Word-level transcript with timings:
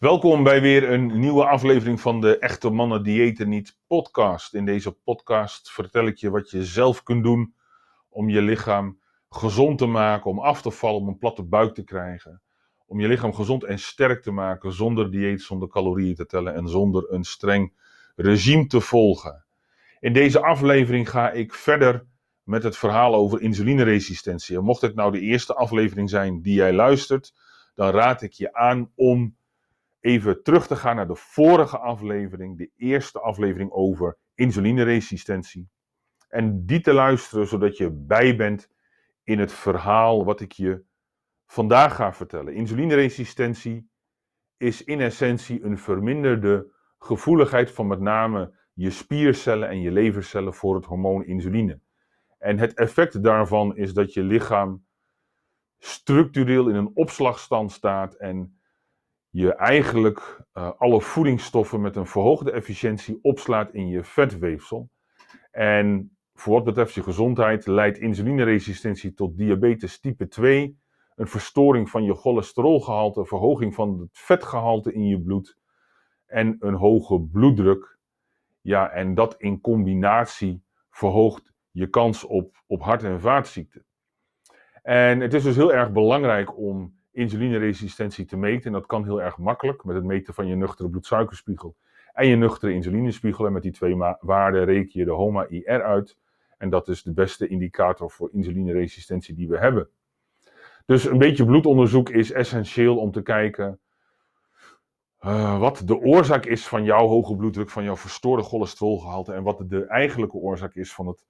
Welkom 0.00 0.42
bij 0.42 0.60
weer 0.60 0.90
een 0.90 1.18
nieuwe 1.18 1.46
aflevering 1.46 2.00
van 2.00 2.20
de 2.20 2.38
Echte 2.38 2.70
Mannen 2.70 3.02
Diëten 3.02 3.48
Niet 3.48 3.78
podcast. 3.86 4.54
In 4.54 4.64
deze 4.64 4.92
podcast 4.92 5.70
vertel 5.70 6.06
ik 6.06 6.16
je 6.16 6.30
wat 6.30 6.50
je 6.50 6.64
zelf 6.64 7.02
kunt 7.02 7.22
doen 7.22 7.54
om 8.08 8.28
je 8.28 8.42
lichaam 8.42 9.00
gezond 9.30 9.78
te 9.78 9.86
maken, 9.86 10.30
om 10.30 10.38
af 10.38 10.62
te 10.62 10.70
vallen, 10.70 11.00
om 11.00 11.08
een 11.08 11.18
platte 11.18 11.42
buik 11.42 11.74
te 11.74 11.84
krijgen. 11.84 12.42
Om 12.86 13.00
je 13.00 13.08
lichaam 13.08 13.34
gezond 13.34 13.64
en 13.64 13.78
sterk 13.78 14.22
te 14.22 14.30
maken 14.30 14.72
zonder 14.72 15.10
dieet, 15.10 15.42
zonder 15.42 15.68
calorieën 15.68 16.14
te 16.14 16.26
tellen 16.26 16.54
en 16.54 16.68
zonder 16.68 17.12
een 17.12 17.24
streng 17.24 17.72
regime 18.16 18.66
te 18.66 18.80
volgen. 18.80 19.44
In 19.98 20.12
deze 20.12 20.42
aflevering 20.42 21.10
ga 21.10 21.30
ik 21.30 21.54
verder 21.54 22.06
met 22.42 22.62
het 22.62 22.76
verhaal 22.76 23.14
over 23.14 23.40
insulineresistentie. 23.40 24.56
En 24.56 24.64
mocht 24.64 24.80
het 24.80 24.94
nou 24.94 25.12
de 25.12 25.20
eerste 25.20 25.54
aflevering 25.54 26.10
zijn 26.10 26.42
die 26.42 26.54
jij 26.54 26.72
luistert, 26.72 27.34
dan 27.74 27.90
raad 27.90 28.22
ik 28.22 28.32
je 28.32 28.52
aan 28.52 28.90
om 28.94 29.38
even 30.00 30.42
terug 30.42 30.66
te 30.66 30.76
gaan 30.76 30.96
naar 30.96 31.06
de 31.06 31.16
vorige 31.16 31.78
aflevering, 31.78 32.58
de 32.58 32.70
eerste 32.76 33.20
aflevering 33.20 33.70
over 33.70 34.16
insulineresistentie. 34.34 35.68
En 36.28 36.66
die 36.66 36.80
te 36.80 36.92
luisteren 36.92 37.46
zodat 37.46 37.76
je 37.76 37.90
bij 37.90 38.36
bent 38.36 38.70
in 39.22 39.38
het 39.38 39.52
verhaal 39.52 40.24
wat 40.24 40.40
ik 40.40 40.52
je 40.52 40.84
vandaag 41.46 41.94
ga 41.94 42.12
vertellen. 42.12 42.54
Insulineresistentie 42.54 43.90
is 44.56 44.84
in 44.84 45.00
essentie 45.00 45.64
een 45.64 45.78
verminderde 45.78 46.72
gevoeligheid 46.98 47.70
van 47.70 47.86
met 47.86 48.00
name 48.00 48.54
je 48.72 48.90
spiercellen 48.90 49.68
en 49.68 49.80
je 49.80 49.90
levercellen 49.90 50.54
voor 50.54 50.74
het 50.74 50.86
hormoon 50.86 51.24
insuline. 51.24 51.80
En 52.38 52.58
het 52.58 52.74
effect 52.74 53.22
daarvan 53.22 53.76
is 53.76 53.92
dat 53.92 54.12
je 54.12 54.22
lichaam 54.22 54.84
structureel 55.78 56.68
in 56.68 56.74
een 56.74 56.90
opslagstand 56.94 57.72
staat 57.72 58.14
en 58.14 58.59
je 59.30 59.54
eigenlijk 59.54 60.44
uh, 60.54 60.70
alle 60.78 61.00
voedingsstoffen 61.00 61.80
met 61.80 61.96
een 61.96 62.06
verhoogde 62.06 62.52
efficiëntie 62.52 63.18
opslaat 63.22 63.72
in 63.72 63.88
je 63.88 64.04
vetweefsel. 64.04 64.90
En 65.50 66.16
voor 66.34 66.52
wat 66.52 66.64
betreft 66.64 66.94
je 66.94 67.02
gezondheid 67.02 67.66
leidt 67.66 67.98
insulineresistentie 67.98 69.14
tot 69.14 69.36
diabetes 69.36 70.00
type 70.00 70.28
2, 70.28 70.78
een 71.14 71.26
verstoring 71.26 71.90
van 71.90 72.04
je 72.04 72.14
cholesterolgehalte, 72.14 73.26
verhoging 73.26 73.74
van 73.74 74.00
het 74.00 74.18
vetgehalte 74.18 74.92
in 74.92 75.06
je 75.06 75.20
bloed 75.20 75.58
en 76.26 76.56
een 76.58 76.74
hoge 76.74 77.20
bloeddruk. 77.20 77.98
Ja, 78.60 78.90
en 78.90 79.14
dat 79.14 79.34
in 79.38 79.60
combinatie 79.60 80.62
verhoogt 80.90 81.52
je 81.70 81.86
kans 81.86 82.24
op, 82.24 82.62
op 82.66 82.82
hart- 82.82 83.02
en 83.02 83.20
vaatziekten. 83.20 83.84
En 84.82 85.20
het 85.20 85.34
is 85.34 85.42
dus 85.42 85.56
heel 85.56 85.72
erg 85.72 85.92
belangrijk 85.92 86.58
om 86.58 86.99
insulineresistentie 87.12 88.24
te 88.24 88.36
meten. 88.36 88.66
En 88.66 88.72
dat 88.72 88.86
kan 88.86 89.04
heel 89.04 89.22
erg 89.22 89.38
makkelijk 89.38 89.84
met 89.84 89.94
het 89.94 90.04
meten 90.04 90.34
van 90.34 90.46
je 90.46 90.54
nuchtere 90.54 90.88
bloedsuikerspiegel 90.88 91.76
en 92.12 92.26
je 92.26 92.36
nuchtere 92.36 92.72
insulinespiegel. 92.72 93.46
En 93.46 93.52
met 93.52 93.62
die 93.62 93.72
twee 93.72 93.96
waarden 94.20 94.64
reken 94.64 95.00
je 95.00 95.04
de 95.04 95.10
HOMA-IR 95.10 95.82
uit. 95.82 96.18
En 96.58 96.70
dat 96.70 96.88
is 96.88 97.02
de 97.02 97.12
beste 97.12 97.46
indicator 97.46 98.10
voor 98.10 98.30
insulineresistentie 98.32 99.34
die 99.34 99.48
we 99.48 99.58
hebben. 99.58 99.88
Dus 100.86 101.04
een 101.04 101.18
beetje 101.18 101.44
bloedonderzoek 101.44 102.08
is 102.08 102.32
essentieel 102.32 102.98
om 102.98 103.12
te 103.12 103.22
kijken 103.22 103.80
uh, 105.20 105.58
wat 105.58 105.82
de 105.84 105.98
oorzaak 105.98 106.46
is 106.46 106.68
van 106.68 106.84
jouw 106.84 107.06
hoge 107.06 107.36
bloeddruk, 107.36 107.70
van 107.70 107.84
jouw 107.84 107.96
verstoorde 107.96 108.42
cholesterolgehalte 108.42 109.32
en 109.32 109.42
wat 109.42 109.64
de 109.68 109.86
eigenlijke 109.86 110.36
oorzaak 110.36 110.74
is 110.74 110.92
van 110.92 111.06
het 111.06 111.26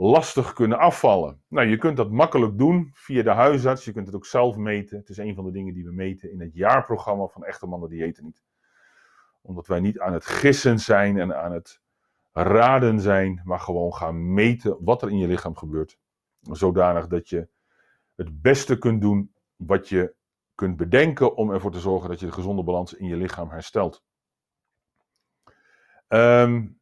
lastig 0.00 0.52
kunnen 0.52 0.78
afvallen. 0.78 1.42
Nou, 1.48 1.66
je 1.66 1.76
kunt 1.76 1.96
dat 1.96 2.10
makkelijk 2.10 2.58
doen 2.58 2.90
via 2.92 3.22
de 3.22 3.30
huisarts. 3.30 3.84
Je 3.84 3.92
kunt 3.92 4.06
het 4.06 4.16
ook 4.16 4.26
zelf 4.26 4.56
meten. 4.56 4.98
Het 4.98 5.08
is 5.08 5.16
een 5.18 5.34
van 5.34 5.44
de 5.44 5.50
dingen 5.50 5.74
die 5.74 5.84
we 5.84 5.92
meten 5.92 6.30
in 6.32 6.40
het 6.40 6.54
jaarprogramma 6.54 7.26
van 7.26 7.44
Echte 7.44 7.66
Mannen 7.66 7.88
Diëten 7.88 8.24
Niet. 8.24 8.44
Omdat 9.42 9.66
wij 9.66 9.80
niet 9.80 9.98
aan 9.98 10.12
het 10.12 10.26
gissen 10.26 10.78
zijn 10.78 11.18
en 11.18 11.36
aan 11.42 11.52
het 11.52 11.80
raden 12.32 13.00
zijn, 13.00 13.40
maar 13.44 13.60
gewoon 13.60 13.94
gaan 13.94 14.32
meten 14.32 14.76
wat 14.80 15.02
er 15.02 15.10
in 15.10 15.18
je 15.18 15.26
lichaam 15.26 15.56
gebeurt. 15.56 15.98
Zodanig 16.40 17.06
dat 17.06 17.28
je 17.28 17.48
het 18.14 18.42
beste 18.42 18.78
kunt 18.78 19.00
doen 19.00 19.32
wat 19.56 19.88
je 19.88 20.14
kunt 20.54 20.76
bedenken 20.76 21.36
om 21.36 21.50
ervoor 21.50 21.70
te 21.70 21.80
zorgen 21.80 22.08
dat 22.08 22.20
je 22.20 22.26
de 22.26 22.32
gezonde 22.32 22.62
balans 22.62 22.94
in 22.94 23.06
je 23.06 23.16
lichaam 23.16 23.50
herstelt. 23.50 24.04
Um, 26.08 26.80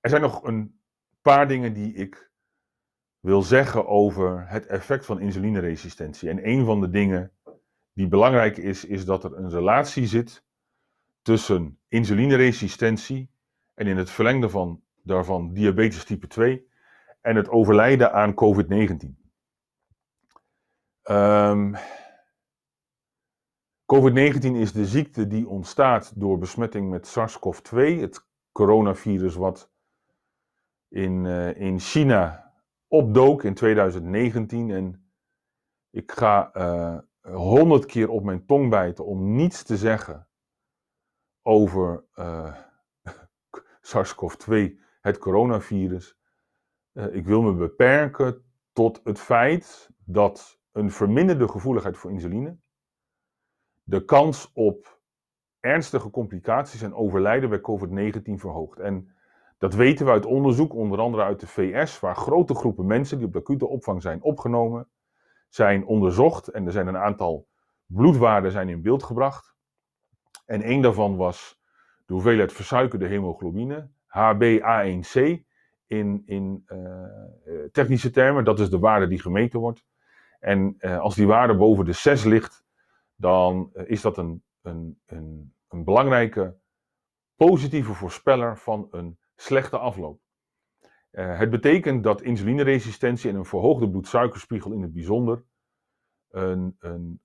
er 0.00 0.10
zijn 0.10 0.22
nog 0.22 0.42
een 0.42 0.80
paar 1.22 1.48
dingen 1.48 1.72
die 1.72 1.94
ik 1.94 2.32
wil 3.24 3.42
zeggen 3.42 3.86
over 3.86 4.48
het 4.48 4.66
effect 4.66 5.06
van 5.06 5.20
insulineresistentie. 5.20 6.28
En 6.28 6.48
een 6.48 6.64
van 6.64 6.80
de 6.80 6.90
dingen 6.90 7.32
die 7.92 8.08
belangrijk 8.08 8.56
is, 8.56 8.84
is 8.84 9.04
dat 9.04 9.24
er 9.24 9.36
een 9.36 9.50
relatie 9.50 10.06
zit 10.06 10.44
tussen 11.22 11.78
insulineresistentie 11.88 13.30
en 13.74 13.86
in 13.86 13.96
het 13.96 14.10
verlengde 14.10 14.48
van, 14.48 14.82
daarvan 15.02 15.52
diabetes 15.52 16.04
type 16.04 16.26
2 16.26 16.68
en 17.20 17.36
het 17.36 17.48
overlijden 17.48 18.12
aan 18.12 18.34
COVID-19. 18.34 19.08
Um, 21.10 21.74
COVID-19 23.94 24.40
is 24.40 24.72
de 24.72 24.86
ziekte 24.86 25.26
die 25.26 25.48
ontstaat 25.48 26.20
door 26.20 26.38
besmetting 26.38 26.90
met 26.90 27.06
SARS-CoV-2, 27.06 27.76
het 28.00 28.26
coronavirus 28.52 29.34
wat 29.34 29.70
in, 30.88 31.24
uh, 31.24 31.60
in 31.60 31.80
China 31.80 32.43
opdook 32.94 33.44
in 33.44 33.54
2019. 33.54 34.70
En 34.70 35.12
ik 35.90 36.12
ga 36.12 36.52
eh, 36.52 36.98
honderd 37.34 37.86
keer 37.86 38.08
op 38.08 38.24
mijn 38.24 38.46
tong 38.46 38.70
bijten 38.70 39.06
om 39.06 39.34
niets 39.34 39.62
te 39.62 39.76
zeggen 39.76 40.28
over 41.42 42.04
uh, 42.18 42.54
SARS-CoV-2, 43.80 44.54
het 45.00 45.18
coronavirus. 45.18 46.18
Uh, 46.92 47.14
ik 47.14 47.24
wil 47.26 47.42
me 47.42 47.54
beperken 47.54 48.44
tot 48.72 49.00
het 49.04 49.20
feit 49.20 49.90
dat 50.04 50.60
een 50.72 50.90
verminderde 50.90 51.48
gevoeligheid 51.48 51.96
voor 51.96 52.10
insuline 52.10 52.58
de 53.82 54.04
kans 54.04 54.50
op 54.52 55.00
ernstige 55.60 56.10
complicaties 56.10 56.82
en 56.82 56.94
overlijden 56.94 57.48
bij 57.48 57.60
COVID-19 57.60 58.22
verhoogt. 58.34 58.78
En 58.78 59.13
dat 59.58 59.74
weten 59.74 60.06
we 60.06 60.12
uit 60.12 60.26
onderzoek, 60.26 60.74
onder 60.74 60.98
andere 60.98 61.22
uit 61.22 61.40
de 61.40 61.46
VS, 61.46 62.00
waar 62.00 62.16
grote 62.16 62.54
groepen 62.54 62.86
mensen 62.86 63.18
die 63.18 63.26
op 63.26 63.32
de 63.32 63.38
acute 63.38 63.66
opvang 63.66 64.02
zijn 64.02 64.22
opgenomen, 64.22 64.88
zijn 65.48 65.86
onderzocht. 65.86 66.48
En 66.48 66.66
er 66.66 66.72
zijn 66.72 66.86
een 66.86 66.96
aantal 66.96 67.48
bloedwaarden 67.86 68.50
zijn 68.50 68.68
in 68.68 68.82
beeld 68.82 69.02
gebracht. 69.02 69.54
En 70.46 70.62
één 70.62 70.82
daarvan 70.82 71.16
was 71.16 71.60
de 72.06 72.12
hoeveelheid 72.12 72.52
versuikerde 72.52 73.06
hemoglobine, 73.06 73.88
HbA1c 74.06 75.42
in, 75.86 76.22
in 76.26 76.64
uh, 76.66 77.64
technische 77.72 78.10
termen. 78.10 78.44
Dat 78.44 78.60
is 78.60 78.70
de 78.70 78.78
waarde 78.78 79.06
die 79.06 79.20
gemeten 79.20 79.60
wordt. 79.60 79.84
En 80.40 80.74
uh, 80.78 80.98
als 80.98 81.14
die 81.14 81.26
waarde 81.26 81.56
boven 81.56 81.84
de 81.84 81.92
6 81.92 82.24
ligt, 82.24 82.64
dan 83.16 83.70
is 83.72 84.00
dat 84.00 84.18
een, 84.18 84.42
een, 84.62 85.00
een, 85.06 85.54
een 85.68 85.84
belangrijke 85.84 86.56
positieve 87.36 87.94
voorspeller 87.94 88.58
van 88.58 88.88
een 88.90 89.18
slechte 89.36 89.78
afloop. 89.78 90.20
Uh, 91.12 91.38
het 91.38 91.50
betekent 91.50 92.02
dat 92.04 92.22
insulineresistentie 92.22 93.30
en 93.30 93.36
een 93.36 93.44
verhoogde 93.44 93.90
bloedsuikerspiegel 93.90 94.72
in 94.72 94.82
het 94.82 94.92
bijzonder 94.92 95.44
een, 96.30 96.76
een, 96.78 97.20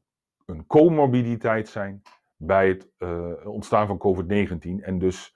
een 0.45 0.65
comorbiditeit 0.65 1.69
zijn 1.69 2.01
bij 2.35 2.67
het 2.67 2.89
uh, 2.97 3.45
ontstaan 3.45 3.87
van 3.87 3.97
COVID-19 3.97 4.83
en 4.83 4.99
dus 4.99 5.35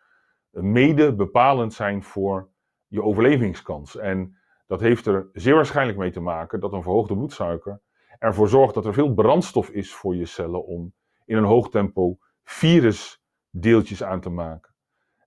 mede 0.50 1.16
bepalend 1.16 1.74
zijn 1.74 2.04
voor 2.04 2.50
je 2.88 3.04
overlevingskans. 3.04 3.98
En 3.98 4.38
dat 4.68 4.80
heeft 4.80 5.06
er 5.06 5.30
zeer 5.34 5.56
waarschijnlijk 5.56 5.98
mee 5.98 6.12
te 6.12 6.20
maken 6.20 6.60
dat 6.60 6.74
een 6.74 6.84
verhoogde 6.84 7.16
bloedsuiker 7.16 7.82
ervoor 8.20 8.50
zorgt 8.50 8.74
dat 8.74 8.86
er 8.86 8.94
veel 8.94 9.14
brandstof 9.14 9.70
is 9.70 9.94
voor 9.94 10.16
je 10.16 10.26
cellen 10.26 10.66
om 10.66 10.94
in 11.26 11.38
een 11.38 11.44
hoog 11.44 11.70
tempo 11.70 12.18
virusdeeltjes 12.44 14.04
aan 14.04 14.22
te 14.22 14.30
maken. 14.30 14.73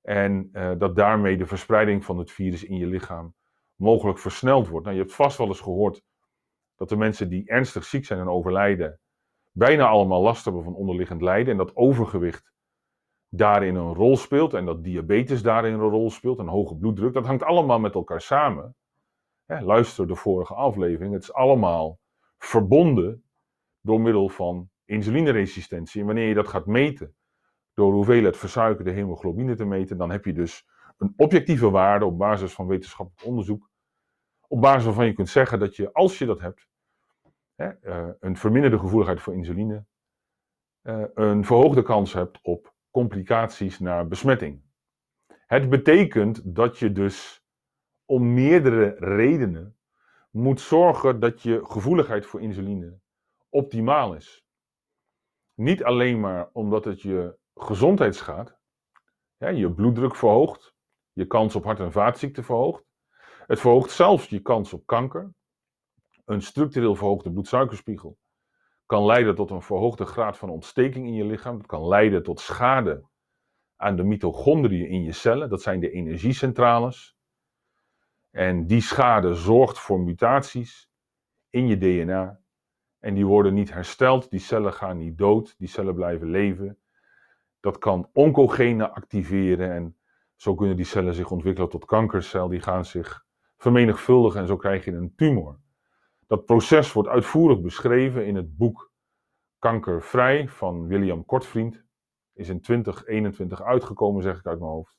En 0.06 0.48
uh, 0.52 0.72
dat 0.78 0.96
daarmee 0.96 1.36
de 1.36 1.46
verspreiding 1.46 2.04
van 2.04 2.18
het 2.18 2.30
virus 2.30 2.64
in 2.64 2.76
je 2.76 2.86
lichaam 2.86 3.34
mogelijk 3.74 4.18
versneld 4.18 4.68
wordt. 4.68 4.84
Nou, 4.84 4.96
je 4.96 5.02
hebt 5.02 5.14
vast 5.14 5.38
wel 5.38 5.46
eens 5.46 5.60
gehoord 5.60 6.02
dat 6.76 6.88
de 6.88 6.96
mensen 6.96 7.28
die 7.28 7.48
ernstig 7.48 7.84
ziek 7.84 8.04
zijn 8.04 8.20
en 8.20 8.28
overlijden, 8.28 9.00
bijna 9.52 9.86
allemaal 9.86 10.22
last 10.22 10.44
hebben 10.44 10.62
van 10.62 10.74
onderliggend 10.74 11.22
lijden. 11.22 11.52
En 11.52 11.56
dat 11.56 11.76
overgewicht 11.76 12.52
daarin 13.28 13.74
een 13.74 13.94
rol 13.94 14.16
speelt. 14.16 14.54
En 14.54 14.64
dat 14.64 14.84
diabetes 14.84 15.42
daarin 15.42 15.72
een 15.72 15.80
rol 15.80 16.10
speelt. 16.10 16.38
En 16.38 16.46
hoge 16.46 16.76
bloeddruk. 16.76 17.14
Dat 17.14 17.26
hangt 17.26 17.42
allemaal 17.42 17.80
met 17.80 17.94
elkaar 17.94 18.20
samen. 18.20 18.74
Luister 19.46 20.06
de 20.06 20.16
vorige 20.16 20.54
aflevering. 20.54 21.12
Het 21.12 21.22
is 21.22 21.32
allemaal 21.32 21.98
verbonden 22.38 23.24
door 23.80 24.00
middel 24.00 24.28
van 24.28 24.70
insulineresistentie. 24.84 26.00
En 26.00 26.06
wanneer 26.06 26.28
je 26.28 26.34
dat 26.34 26.48
gaat 26.48 26.66
meten 26.66 27.15
door 27.76 27.92
hoeveelheid 27.92 28.36
versuikerde 28.36 28.90
hemoglobine 28.90 29.54
te 29.54 29.64
meten, 29.64 29.98
dan 29.98 30.10
heb 30.10 30.24
je 30.24 30.32
dus 30.32 30.66
een 30.96 31.12
objectieve 31.16 31.70
waarde 31.70 32.04
op 32.04 32.18
basis 32.18 32.52
van 32.52 32.66
wetenschappelijk 32.66 33.26
onderzoek, 33.26 33.70
op 34.48 34.60
basis 34.60 34.84
waarvan 34.84 35.06
je 35.06 35.12
kunt 35.12 35.28
zeggen 35.28 35.58
dat 35.58 35.76
je, 35.76 35.92
als 35.92 36.18
je 36.18 36.26
dat 36.26 36.40
hebt, 36.40 36.68
hè, 37.54 37.70
uh, 37.82 38.08
een 38.20 38.36
verminderde 38.36 38.78
gevoeligheid 38.78 39.20
voor 39.20 39.34
insuline 39.34 39.86
uh, 40.82 41.04
een 41.14 41.44
verhoogde 41.44 41.82
kans 41.82 42.12
hebt 42.12 42.38
op 42.42 42.74
complicaties 42.90 43.78
na 43.78 44.04
besmetting. 44.04 44.62
Het 45.26 45.68
betekent 45.68 46.54
dat 46.54 46.78
je 46.78 46.92
dus 46.92 47.44
om 48.04 48.34
meerdere 48.34 48.94
redenen 48.98 49.76
moet 50.30 50.60
zorgen 50.60 51.20
dat 51.20 51.42
je 51.42 51.64
gevoeligheid 51.64 52.26
voor 52.26 52.40
insuline 52.40 52.98
optimaal 53.48 54.14
is. 54.14 54.46
Niet 55.54 55.84
alleen 55.84 56.20
maar 56.20 56.50
omdat 56.52 56.84
het 56.84 57.02
je 57.02 57.38
gezondheid 57.56 58.14
schaadt, 58.14 58.58
ja, 59.36 59.48
je 59.48 59.72
bloeddruk 59.72 60.16
verhoogt, 60.16 60.74
je 61.12 61.26
kans 61.26 61.54
op 61.54 61.64
hart- 61.64 61.80
en 61.80 61.92
vaatziekten 61.92 62.44
verhoogt. 62.44 62.84
Het 63.46 63.60
verhoogt 63.60 63.90
zelfs 63.90 64.28
je 64.28 64.40
kans 64.40 64.72
op 64.72 64.86
kanker. 64.86 65.34
Een 66.24 66.42
structureel 66.42 66.94
verhoogde 66.94 67.32
bloedsuikerspiegel 67.32 68.18
kan 68.86 69.04
leiden 69.04 69.34
tot 69.34 69.50
een 69.50 69.62
verhoogde 69.62 70.04
graad 70.04 70.38
van 70.38 70.50
ontsteking 70.50 71.06
in 71.06 71.14
je 71.14 71.24
lichaam. 71.24 71.56
Het 71.56 71.66
kan 71.66 71.88
leiden 71.88 72.22
tot 72.22 72.40
schade 72.40 73.04
aan 73.76 73.96
de 73.96 74.02
mitochondriën 74.02 74.88
in 74.88 75.02
je 75.02 75.12
cellen. 75.12 75.48
Dat 75.48 75.62
zijn 75.62 75.80
de 75.80 75.90
energiecentrales. 75.90 77.16
En 78.30 78.66
die 78.66 78.80
schade 78.80 79.34
zorgt 79.34 79.78
voor 79.78 80.00
mutaties 80.00 80.90
in 81.50 81.66
je 81.66 81.78
DNA. 81.78 82.40
En 82.98 83.14
die 83.14 83.26
worden 83.26 83.54
niet 83.54 83.72
hersteld. 83.72 84.30
Die 84.30 84.40
cellen 84.40 84.72
gaan 84.72 84.98
niet 84.98 85.18
dood. 85.18 85.54
Die 85.58 85.68
cellen 85.68 85.94
blijven 85.94 86.30
leven. 86.30 86.78
Dat 87.66 87.78
kan 87.78 88.10
oncogenen 88.12 88.92
activeren. 88.92 89.72
En 89.72 89.96
zo 90.36 90.54
kunnen 90.54 90.76
die 90.76 90.84
cellen 90.84 91.14
zich 91.14 91.30
ontwikkelen 91.30 91.68
tot 91.68 91.84
kankercel. 91.84 92.48
Die 92.48 92.60
gaan 92.60 92.84
zich 92.84 93.24
vermenigvuldigen 93.56 94.40
en 94.40 94.46
zo 94.46 94.56
krijg 94.56 94.84
je 94.84 94.92
een 94.92 95.14
tumor. 95.16 95.60
Dat 96.26 96.44
proces 96.44 96.92
wordt 96.92 97.08
uitvoerig 97.08 97.60
beschreven 97.60 98.26
in 98.26 98.36
het 98.36 98.56
boek 98.56 98.92
Kankervrij 99.58 100.48
van 100.48 100.86
William 100.86 101.24
Kortvriend. 101.24 101.84
Is 102.32 102.48
in 102.48 102.60
2021 102.60 103.62
uitgekomen, 103.62 104.22
zeg 104.22 104.38
ik 104.38 104.46
uit 104.46 104.58
mijn 104.58 104.70
hoofd. 104.70 104.98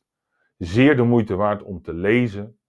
Zeer 0.57 0.95
de 0.95 1.03
moeite 1.03 1.35
waard 1.35 1.63
om 1.63 1.81
te 1.81 1.93
lezen, 1.93 2.59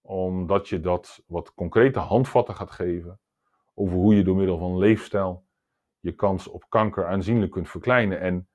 omdat 0.00 0.68
je 0.68 0.80
dat 0.80 1.22
wat 1.26 1.54
concrete 1.54 1.98
handvatten 1.98 2.54
gaat 2.54 2.70
geven 2.70 3.20
over 3.74 3.96
hoe 3.96 4.14
je 4.14 4.24
door 4.24 4.36
middel 4.36 4.58
van 4.58 4.78
leefstijl 4.78 5.46
je 6.00 6.12
kans 6.12 6.48
op 6.48 6.64
kanker 6.68 7.06
aanzienlijk 7.06 7.52
kunt 7.52 7.68
verkleinen. 7.68 8.20
En 8.20 8.46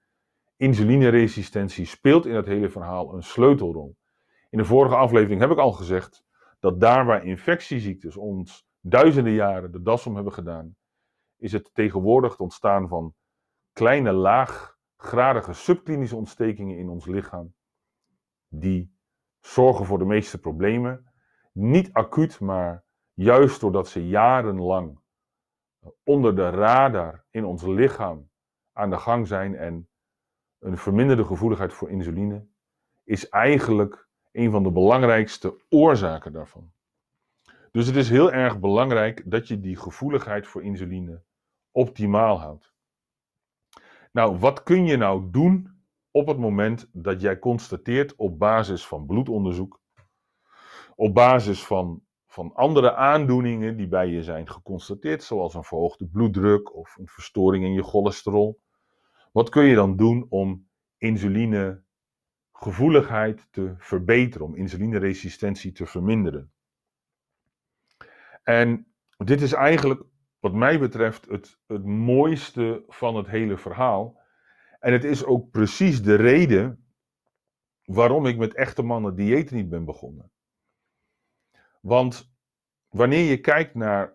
insulineresistentie 0.58 1.86
speelt 1.86 2.26
in 2.26 2.36
het 2.36 2.46
hele 2.46 2.70
verhaal 2.70 3.14
een 3.14 3.24
sleutelrol. 3.24 3.98
In 4.50 4.58
de 4.58 4.66
vorige 4.66 4.96
aflevering 4.96 5.42
heb 5.42 5.52
ik 5.52 5.58
al 5.58 5.72
gezegd 5.72 6.24
dat 6.60 6.80
daar 6.80 7.06
waar 7.06 7.26
infectieziektes 7.26 8.18
ons 8.18 8.68
duizenden 8.82 9.34
jaren 9.34 9.72
de 9.72 9.82
das 9.82 10.06
om 10.06 10.16
hebben 10.16 10.34
gedaan, 10.34 10.76
is 11.38 11.52
het 11.52 11.70
tegenwoordig 11.74 12.32
het 12.32 12.40
ontstaan 12.40 12.88
van 12.88 13.16
kleine 13.74 14.12
laaggradige 14.12 15.54
subklinische 15.54 16.16
ontstekingen 16.16 16.78
in 16.78 16.90
ons 16.90 17.06
lichaam, 17.06 17.54
die 18.48 18.96
zorgen 19.40 19.86
voor 19.86 19.98
de 19.98 20.06
meeste 20.06 20.40
problemen. 20.40 21.12
Niet 21.52 21.94
acuut, 21.94 22.40
maar 22.40 22.84
juist 23.14 23.60
doordat 23.60 23.88
ze 23.88 24.08
jarenlang 24.08 25.00
onder 26.04 26.36
de 26.36 26.50
radar 26.50 27.26
in 27.30 27.46
ons 27.46 27.64
lichaam 27.64 28.30
aan 28.74 28.90
de 28.90 28.98
gang 28.98 29.28
zijn 29.28 29.56
en 29.56 29.90
een 30.60 30.78
verminderde 30.78 31.26
gevoeligheid 31.26 31.74
voor 31.74 31.90
insuline, 31.90 32.46
is 33.04 33.30
eigenlijk 33.30 34.08
een 34.32 34.52
van 34.52 34.64
de 34.64 34.72
belangrijkste 34.72 35.62
oorzaken 35.70 36.34
daarvan. 36.34 36.72
Dus 37.72 37.88
het 37.88 37.96
is 37.96 38.10
heel 38.10 38.32
erg 38.32 38.60
belangrijk 38.60 39.22
dat 39.26 39.48
je 39.48 39.60
die 39.60 39.76
gevoeligheid 39.76 40.48
voor 40.48 40.64
insuline 40.64 41.24
optimaal 41.72 42.40
houdt. 42.40 42.74
Nou, 44.12 44.38
wat 44.38 44.64
kun 44.64 44.86
je 44.86 44.98
nou 44.98 45.32
doen 45.32 45.82
op 46.12 46.28
het 46.28 46.38
moment 46.38 46.90
dat 46.92 47.22
jij 47.22 47.40
constateert 47.40 48.16
op 48.16 48.40
basis 48.40 48.88
van 48.88 49.06
bloedonderzoek, 49.06 49.82
op 50.96 51.14
basis 51.14 51.66
van, 51.66 52.02
van 52.28 52.54
andere 52.54 52.96
aandoeningen 52.96 53.78
die 53.78 53.88
bij 53.88 54.08
je 54.08 54.24
zijn 54.24 54.50
geconstateerd, 54.50 55.24
zoals 55.24 55.54
een 55.54 55.64
verhoogde 55.64 56.08
bloeddruk 56.08 56.76
of 56.76 56.98
een 56.98 57.08
verstoring 57.08 57.64
in 57.64 57.74
je 57.74 57.84
cholesterol, 57.84 58.60
wat 59.38 59.50
kun 59.50 59.64
je 59.64 59.76
dan 59.76 59.96
doen 59.96 60.26
om 60.30 60.68
insulinegevoeligheid 60.98 63.48
te 63.52 63.76
verbeteren, 63.78 64.48
om 64.48 64.56
insulineresistentie 64.56 65.72
te 65.72 65.86
verminderen? 65.86 66.52
En 68.44 68.88
dit 69.18 69.42
is 69.42 69.54
eigenlijk, 69.54 70.04
wat 70.40 70.54
mij 70.54 70.80
betreft, 70.80 71.26
het, 71.26 71.60
het 71.68 71.86
mooiste 71.86 72.84
van 72.88 73.16
het 73.16 73.28
hele 73.28 73.58
verhaal. 73.58 74.22
En 74.80 74.94
het 74.94 75.04
is 75.04 75.26
ook 75.26 75.52
precies 75.52 76.02
de 76.02 76.16
reden 76.16 76.86
waarom 77.84 78.26
ik 78.26 78.38
met 78.38 78.54
echte 78.54 78.84
mannen 78.84 79.16
diëten 79.16 79.56
niet 79.56 79.70
ben 79.70 79.86
begonnen. 79.86 80.32
Want 81.82 82.36
wanneer 82.90 83.30
je 83.30 83.40
kijkt 83.40 83.76
naar 83.76 84.14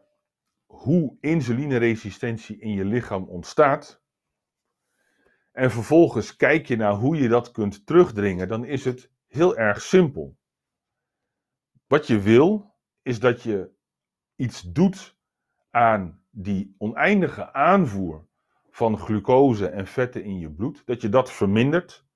hoe 0.67 1.17
insulineresistentie 1.21 2.59
in 2.59 2.73
je 2.73 2.85
lichaam 2.85 3.25
ontstaat, 3.25 4.02
en 5.53 5.71
vervolgens 5.71 6.37
kijk 6.37 6.67
je 6.67 6.77
naar 6.77 6.93
hoe 6.93 7.17
je 7.17 7.29
dat 7.29 7.51
kunt 7.51 7.87
terugdringen, 7.87 8.49
dan 8.49 8.65
is 8.65 8.85
het 8.85 9.11
heel 9.27 9.57
erg 9.57 9.83
simpel. 9.83 10.37
Wat 11.87 12.07
je 12.07 12.21
wil, 12.21 12.75
is 13.03 13.21
dat 13.21 13.43
je 13.43 13.71
iets 14.37 14.61
doet 14.61 15.17
aan 15.71 16.25
die 16.31 16.75
oneindige 16.79 17.53
aanvoer 17.53 18.27
van 18.71 18.99
glucose 18.99 19.69
en 19.69 19.87
vetten 19.87 20.25
in 20.25 20.39
je 20.39 20.51
bloed, 20.51 20.87
dat 20.87 21.01
je 21.01 21.09
dat 21.09 21.33
vermindert, 21.33 22.07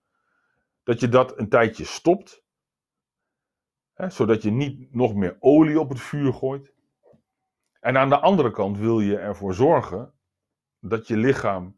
dat 0.82 1.00
je 1.00 1.08
dat 1.08 1.38
een 1.38 1.48
tijdje 1.48 1.84
stopt, 1.84 2.44
hè, 3.92 4.10
zodat 4.10 4.42
je 4.42 4.50
niet 4.50 4.94
nog 4.94 5.14
meer 5.14 5.36
olie 5.40 5.80
op 5.80 5.88
het 5.88 6.00
vuur 6.00 6.32
gooit. 6.32 6.74
En 7.80 7.96
aan 7.96 8.08
de 8.08 8.18
andere 8.18 8.50
kant 8.50 8.78
wil 8.78 9.00
je 9.00 9.18
ervoor 9.18 9.54
zorgen 9.54 10.12
dat 10.80 11.08
je 11.08 11.16
lichaam 11.16 11.75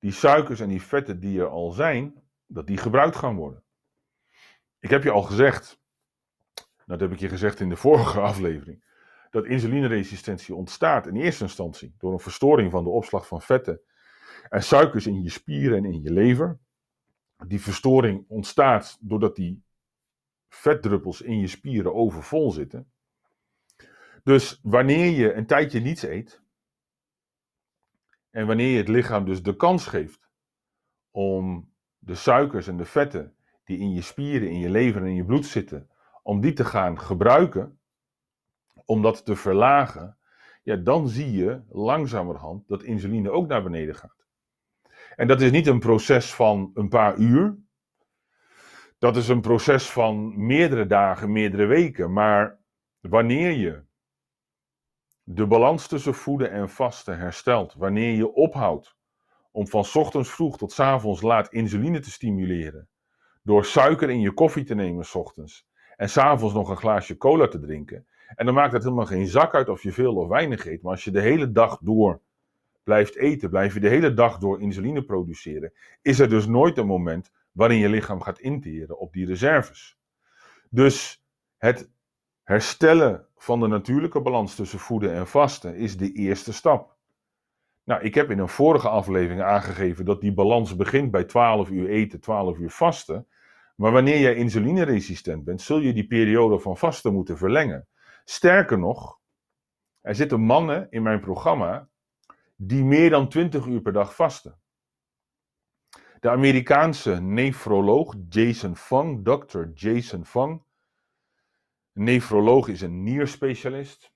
die 0.00 0.12
suikers 0.12 0.60
en 0.60 0.68
die 0.68 0.82
vetten 0.82 1.20
die 1.20 1.40
er 1.40 1.48
al 1.48 1.70
zijn, 1.70 2.22
dat 2.46 2.66
die 2.66 2.76
gebruikt 2.76 3.16
gaan 3.16 3.36
worden. 3.36 3.62
Ik 4.78 4.90
heb 4.90 5.02
je 5.02 5.10
al 5.10 5.22
gezegd, 5.22 5.80
dat 6.86 7.00
heb 7.00 7.12
ik 7.12 7.18
je 7.18 7.28
gezegd 7.28 7.60
in 7.60 7.68
de 7.68 7.76
vorige 7.86 8.20
aflevering, 8.20 8.84
dat 9.30 9.46
insulineresistentie 9.46 10.54
ontstaat 10.54 11.06
in 11.06 11.16
eerste 11.16 11.42
instantie 11.42 11.94
door 11.98 12.12
een 12.12 12.20
verstoring 12.20 12.70
van 12.70 12.84
de 12.84 12.90
opslag 12.90 13.26
van 13.26 13.42
vetten 13.42 13.80
en 14.48 14.62
suikers 14.62 15.06
in 15.06 15.22
je 15.22 15.30
spieren 15.30 15.76
en 15.76 15.84
in 15.84 16.02
je 16.02 16.12
lever. 16.12 16.58
Die 17.46 17.60
verstoring 17.60 18.24
ontstaat 18.28 18.98
doordat 19.00 19.36
die 19.36 19.62
vetdruppels 20.48 21.20
in 21.20 21.38
je 21.38 21.46
spieren 21.46 21.94
overvol 21.94 22.50
zitten. 22.50 22.90
Dus 24.22 24.60
wanneer 24.62 25.10
je 25.10 25.32
een 25.32 25.46
tijdje 25.46 25.80
niets 25.80 26.02
eet, 26.02 26.39
en 28.30 28.46
wanneer 28.46 28.70
je 28.70 28.76
het 28.76 28.88
lichaam 28.88 29.24
dus 29.24 29.42
de 29.42 29.56
kans 29.56 29.86
geeft 29.86 30.30
om 31.10 31.72
de 31.98 32.14
suikers 32.14 32.66
en 32.66 32.76
de 32.76 32.84
vetten 32.84 33.34
die 33.64 33.78
in 33.78 33.92
je 33.92 34.02
spieren, 34.02 34.48
in 34.50 34.58
je 34.58 34.70
lever 34.70 35.00
en 35.00 35.06
in 35.06 35.14
je 35.14 35.24
bloed 35.24 35.46
zitten, 35.46 35.90
om 36.22 36.40
die 36.40 36.52
te 36.52 36.64
gaan 36.64 37.00
gebruiken, 37.00 37.80
om 38.84 39.02
dat 39.02 39.24
te 39.24 39.36
verlagen, 39.36 40.18
ja, 40.62 40.76
dan 40.76 41.08
zie 41.08 41.32
je 41.32 41.62
langzamerhand 41.68 42.68
dat 42.68 42.82
insuline 42.82 43.30
ook 43.30 43.46
naar 43.46 43.62
beneden 43.62 43.94
gaat. 43.94 44.26
En 45.16 45.26
dat 45.26 45.40
is 45.40 45.50
niet 45.50 45.66
een 45.66 45.78
proces 45.78 46.34
van 46.34 46.70
een 46.74 46.88
paar 46.88 47.16
uur. 47.16 47.58
Dat 48.98 49.16
is 49.16 49.28
een 49.28 49.40
proces 49.40 49.90
van 49.90 50.46
meerdere 50.46 50.86
dagen, 50.86 51.32
meerdere 51.32 51.66
weken. 51.66 52.12
Maar 52.12 52.58
wanneer 53.00 53.50
je 53.50 53.82
de 55.22 55.46
balans 55.46 55.86
tussen 55.86 56.14
voeden 56.14 56.50
en 56.50 56.68
vasten 56.68 57.18
herstelt, 57.18 57.74
wanneer 57.74 58.14
je 58.14 58.32
ophoudt 58.32 58.96
om 59.50 59.68
van 59.68 59.84
ochtends 59.94 60.30
vroeg 60.30 60.58
tot 60.58 60.80
avonds 60.80 61.22
laat 61.22 61.52
insuline 61.52 62.00
te 62.00 62.10
stimuleren, 62.10 62.88
door 63.42 63.64
suiker 63.64 64.10
in 64.10 64.20
je 64.20 64.32
koffie 64.32 64.64
te 64.64 64.74
nemen 64.74 65.04
s 65.04 65.14
ochtends 65.14 65.68
en 65.96 66.08
s'avonds 66.08 66.54
nog 66.54 66.68
een 66.68 66.76
glaasje 66.76 67.16
cola 67.16 67.48
te 67.48 67.60
drinken, 67.60 68.06
en 68.34 68.46
dan 68.46 68.54
maakt 68.54 68.72
het 68.72 68.82
helemaal 68.82 69.06
geen 69.06 69.26
zak 69.26 69.54
uit 69.54 69.68
of 69.68 69.82
je 69.82 69.92
veel 69.92 70.16
of 70.16 70.28
weinig 70.28 70.66
eet. 70.66 70.82
Maar 70.82 70.92
als 70.92 71.04
je 71.04 71.10
de 71.10 71.20
hele 71.20 71.52
dag 71.52 71.78
door 71.82 72.20
blijft 72.82 73.16
eten, 73.16 73.50
blijf 73.50 73.74
je 73.74 73.80
de 73.80 73.88
hele 73.88 74.14
dag 74.14 74.38
door 74.38 74.60
insuline 74.60 75.02
produceren, 75.02 75.72
is 76.02 76.18
er 76.18 76.28
dus 76.28 76.46
nooit 76.46 76.78
een 76.78 76.86
moment 76.86 77.30
waarin 77.52 77.78
je 77.78 77.88
lichaam 77.88 78.20
gaat 78.20 78.38
interen 78.38 78.98
op 78.98 79.12
die 79.12 79.26
reserves. 79.26 79.98
Dus 80.70 81.24
het 81.56 81.90
herstellen 82.42 83.26
van 83.40 83.60
de 83.60 83.66
natuurlijke 83.66 84.20
balans 84.20 84.54
tussen 84.54 84.78
voeden 84.78 85.14
en 85.14 85.26
vasten 85.26 85.76
is 85.76 85.96
de 85.96 86.12
eerste 86.12 86.52
stap. 86.52 86.96
Nou, 87.84 88.02
ik 88.02 88.14
heb 88.14 88.30
in 88.30 88.38
een 88.38 88.48
vorige 88.48 88.88
aflevering 88.88 89.42
aangegeven 89.42 90.04
dat 90.04 90.20
die 90.20 90.32
balans 90.32 90.76
begint 90.76 91.10
bij 91.10 91.24
12 91.24 91.70
uur 91.70 91.88
eten, 91.88 92.20
12 92.20 92.58
uur 92.58 92.70
vasten. 92.70 93.26
Maar 93.76 93.92
wanneer 93.92 94.20
jij 94.20 94.34
insulineresistent 94.34 95.44
bent, 95.44 95.62
zul 95.62 95.78
je 95.78 95.92
die 95.92 96.06
periode 96.06 96.58
van 96.58 96.76
vasten 96.76 97.12
moeten 97.12 97.38
verlengen. 97.38 97.88
Sterker 98.24 98.78
nog, 98.78 99.18
er 100.00 100.14
zitten 100.14 100.40
mannen 100.40 100.86
in 100.90 101.02
mijn 101.02 101.20
programma 101.20 101.88
die 102.56 102.84
meer 102.84 103.10
dan 103.10 103.28
20 103.28 103.66
uur 103.66 103.80
per 103.80 103.92
dag 103.92 104.14
vasten. 104.14 104.58
De 106.20 106.30
Amerikaanse 106.30 107.20
nefroloog 107.20 108.14
Jason 108.28 108.76
Fung, 108.76 109.24
Dr. 109.24 109.62
Jason 109.74 110.24
Fung. 110.24 110.62
Nefroloog 112.00 112.68
is 112.68 112.80
een 112.80 113.02
nierspecialist. 113.02 114.12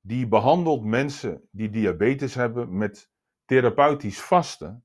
Die 0.00 0.28
behandelt 0.28 0.84
mensen 0.84 1.48
die 1.50 1.70
diabetes 1.70 2.34
hebben 2.34 2.76
met 2.76 3.10
therapeutisch 3.44 4.20
vasten. 4.20 4.84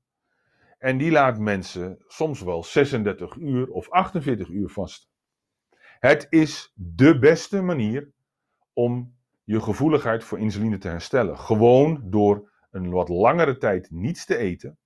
En 0.78 0.98
die 0.98 1.10
laat 1.10 1.38
mensen 1.38 2.04
soms 2.06 2.40
wel 2.40 2.64
36 2.64 3.36
uur 3.36 3.70
of 3.70 3.90
48 3.90 4.48
uur 4.48 4.68
vasten. 4.68 5.08
Het 5.98 6.26
is 6.30 6.72
de 6.74 7.18
beste 7.18 7.62
manier 7.62 8.12
om 8.72 9.16
je 9.44 9.60
gevoeligheid 9.60 10.24
voor 10.24 10.38
insuline 10.38 10.78
te 10.78 10.88
herstellen. 10.88 11.38
Gewoon 11.38 12.02
door 12.04 12.52
een 12.70 12.90
wat 12.90 13.08
langere 13.08 13.58
tijd 13.58 13.90
niets 13.90 14.24
te 14.24 14.36
eten. 14.36 14.78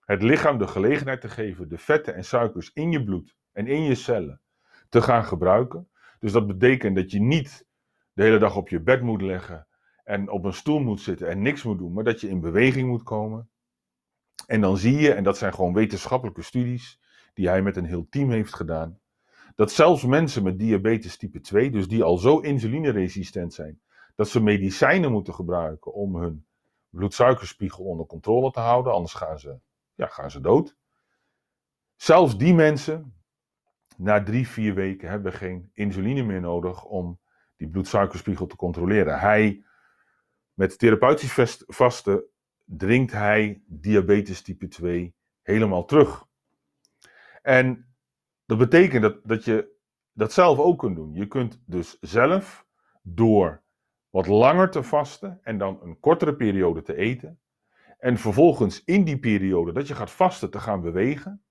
Het 0.00 0.22
lichaam 0.22 0.58
de 0.58 0.66
gelegenheid 0.66 1.20
te 1.20 1.28
geven 1.28 1.68
de 1.68 1.78
vetten 1.78 2.14
en 2.14 2.24
suikers 2.24 2.70
in 2.72 2.90
je 2.90 3.04
bloed 3.04 3.36
en 3.52 3.66
in 3.66 3.82
je 3.82 3.94
cellen 3.94 4.40
te 4.88 5.02
gaan 5.02 5.24
gebruiken. 5.24 5.88
Dus 6.24 6.32
dat 6.32 6.46
betekent 6.46 6.96
dat 6.96 7.10
je 7.10 7.20
niet 7.20 7.66
de 8.12 8.22
hele 8.22 8.38
dag 8.38 8.56
op 8.56 8.68
je 8.68 8.80
bed 8.80 9.02
moet 9.02 9.22
leggen 9.22 9.66
en 10.04 10.30
op 10.30 10.44
een 10.44 10.52
stoel 10.52 10.80
moet 10.80 11.00
zitten 11.00 11.28
en 11.28 11.42
niks 11.42 11.62
moet 11.62 11.78
doen, 11.78 11.92
maar 11.92 12.04
dat 12.04 12.20
je 12.20 12.28
in 12.28 12.40
beweging 12.40 12.88
moet 12.88 13.02
komen. 13.02 13.50
En 14.46 14.60
dan 14.60 14.76
zie 14.76 14.96
je, 14.96 15.12
en 15.12 15.24
dat 15.24 15.38
zijn 15.38 15.54
gewoon 15.54 15.72
wetenschappelijke 15.72 16.42
studies 16.42 17.00
die 17.34 17.48
hij 17.48 17.62
met 17.62 17.76
een 17.76 17.84
heel 17.84 18.06
team 18.08 18.30
heeft 18.30 18.54
gedaan, 18.54 19.00
dat 19.54 19.72
zelfs 19.72 20.04
mensen 20.04 20.42
met 20.42 20.58
diabetes 20.58 21.16
type 21.16 21.40
2, 21.40 21.70
dus 21.70 21.88
die 21.88 22.02
al 22.02 22.16
zo 22.16 22.38
insulineresistent 22.38 23.54
zijn, 23.54 23.80
dat 24.14 24.28
ze 24.28 24.42
medicijnen 24.42 25.12
moeten 25.12 25.34
gebruiken 25.34 25.92
om 25.92 26.16
hun 26.16 26.46
bloedsuikerspiegel 26.88 27.84
onder 27.84 28.06
controle 28.06 28.50
te 28.50 28.60
houden, 28.60 28.92
anders 28.92 29.14
gaan 29.14 29.38
ze, 29.38 29.58
ja, 29.94 30.06
gaan 30.06 30.30
ze 30.30 30.40
dood. 30.40 30.76
Zelfs 31.96 32.38
die 32.38 32.54
mensen, 32.54 33.14
na 33.96 34.22
drie, 34.22 34.48
vier 34.48 34.74
weken, 34.74 35.08
hebben 35.08 35.32
geen 35.32 35.70
insuline 35.74 36.22
meer 36.22 36.40
nodig 36.40 36.84
om 36.84 37.18
die 37.56 37.68
bloedsuikerspiegel 37.68 38.46
te 38.46 38.56
controleren. 38.56 39.20
Hij, 39.20 39.64
met 40.52 40.78
therapeutisch 40.78 41.62
vasten, 41.66 42.24
dringt 42.64 43.12
hij 43.12 43.62
diabetes 43.66 44.42
type 44.42 44.68
2 44.68 45.14
helemaal 45.42 45.84
terug. 45.84 46.26
En 47.42 47.94
dat 48.46 48.58
betekent 48.58 49.02
dat, 49.02 49.20
dat 49.24 49.44
je 49.44 49.72
dat 50.12 50.32
zelf 50.32 50.58
ook 50.58 50.78
kunt 50.78 50.96
doen. 50.96 51.14
Je 51.14 51.26
kunt 51.26 51.62
dus 51.66 51.98
zelf 52.00 52.66
door 53.02 53.62
wat 54.10 54.26
langer 54.26 54.70
te 54.70 54.82
vasten 54.82 55.40
en 55.42 55.58
dan 55.58 55.78
een 55.82 56.00
kortere 56.00 56.34
periode 56.34 56.82
te 56.82 56.96
eten. 56.96 57.38
En 57.98 58.18
vervolgens 58.18 58.84
in 58.84 59.04
die 59.04 59.18
periode 59.18 59.72
dat 59.72 59.88
je 59.88 59.94
gaat 59.94 60.10
vasten 60.10 60.50
te 60.50 60.60
gaan 60.60 60.80
bewegen. 60.80 61.42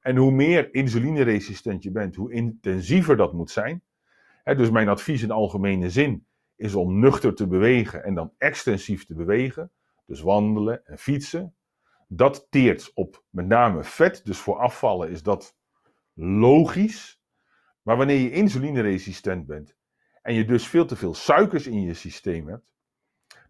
En 0.00 0.16
hoe 0.16 0.30
meer 0.30 0.74
insulineresistent 0.74 1.82
je 1.82 1.90
bent, 1.90 2.14
hoe 2.14 2.32
intensiever 2.32 3.16
dat 3.16 3.32
moet 3.32 3.50
zijn. 3.50 3.82
dus 4.44 4.70
mijn 4.70 4.88
advies 4.88 5.22
in 5.22 5.30
algemene 5.30 5.90
zin 5.90 6.26
is 6.56 6.74
om 6.74 6.98
nuchter 6.98 7.34
te 7.34 7.46
bewegen 7.46 8.04
en 8.04 8.14
dan 8.14 8.32
extensief 8.38 9.06
te 9.06 9.14
bewegen. 9.14 9.70
Dus 10.06 10.20
wandelen 10.20 10.86
en 10.86 10.98
fietsen. 10.98 11.54
Dat 12.08 12.46
teert 12.50 12.90
op 12.94 13.24
met 13.30 13.46
name 13.46 13.84
vet. 13.84 14.24
Dus 14.24 14.38
voor 14.38 14.56
afvallen 14.56 15.10
is 15.10 15.22
dat 15.22 15.56
logisch. 16.14 17.20
Maar 17.82 17.96
wanneer 17.96 18.18
je 18.18 18.30
insulineresistent 18.30 19.46
bent 19.46 19.76
en 20.22 20.34
je 20.34 20.44
dus 20.44 20.66
veel 20.66 20.86
te 20.86 20.96
veel 20.96 21.14
suikers 21.14 21.66
in 21.66 21.80
je 21.80 21.94
systeem 21.94 22.48
hebt, 22.48 22.74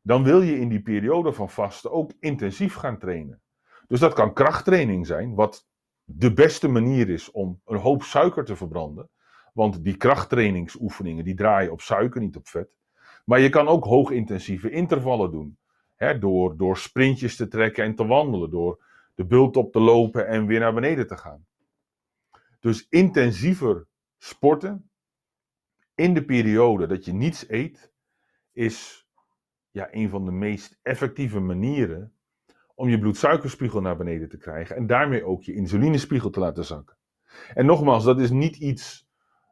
dan 0.02 0.22
wil 0.24 0.40
je 0.40 0.58
in 0.58 0.68
die 0.68 0.82
periode 0.82 1.32
van 1.32 1.50
vasten 1.50 1.92
ook 1.92 2.12
intensief 2.20 2.74
gaan 2.74 2.98
trainen. 2.98 3.42
Dus 3.86 4.00
dat 4.00 4.12
kan 4.12 4.32
krachttraining 4.32 5.06
zijn, 5.06 5.34
wat 5.34 5.68
de 6.08 6.32
beste 6.32 6.68
manier 6.68 7.08
is 7.08 7.30
om 7.30 7.60
een 7.64 7.78
hoop 7.78 8.02
suiker 8.02 8.44
te 8.44 8.56
verbranden. 8.56 9.08
Want 9.52 9.84
die 9.84 9.96
krachttrainingsoefeningen 9.96 11.24
die 11.24 11.34
draaien 11.34 11.72
op 11.72 11.80
suiker, 11.80 12.20
niet 12.20 12.36
op 12.36 12.48
vet. 12.48 12.68
Maar 13.24 13.40
je 13.40 13.48
kan 13.48 13.68
ook 13.68 13.84
hoogintensieve 13.84 14.70
intervallen 14.70 15.30
doen. 15.30 15.58
Hè, 15.94 16.18
door, 16.18 16.56
door 16.56 16.76
sprintjes 16.76 17.36
te 17.36 17.48
trekken 17.48 17.84
en 17.84 17.94
te 17.94 18.06
wandelen. 18.06 18.50
Door 18.50 18.84
de 19.14 19.26
bult 19.26 19.56
op 19.56 19.72
te 19.72 19.80
lopen 19.80 20.26
en 20.26 20.46
weer 20.46 20.60
naar 20.60 20.74
beneden 20.74 21.06
te 21.06 21.16
gaan. 21.16 21.46
Dus 22.60 22.86
intensiever 22.88 23.86
sporten 24.18 24.90
in 25.94 26.14
de 26.14 26.24
periode 26.24 26.86
dat 26.86 27.04
je 27.04 27.12
niets 27.12 27.48
eet, 27.48 27.92
is 28.52 29.06
ja, 29.70 29.88
een 29.90 30.08
van 30.08 30.24
de 30.24 30.30
meest 30.30 30.78
effectieve 30.82 31.40
manieren 31.40 32.15
om 32.76 32.88
je 32.88 32.98
bloedsuikerspiegel 32.98 33.80
naar 33.80 33.96
beneden 33.96 34.28
te 34.28 34.36
krijgen 34.36 34.76
en 34.76 34.86
daarmee 34.86 35.24
ook 35.24 35.42
je 35.42 35.54
insulinespiegel 35.54 36.30
te 36.30 36.40
laten 36.40 36.64
zakken. 36.64 36.96
En 37.54 37.66
nogmaals, 37.66 38.04
dat 38.04 38.20
is 38.20 38.30
niet 38.30 38.56
iets 38.56 39.08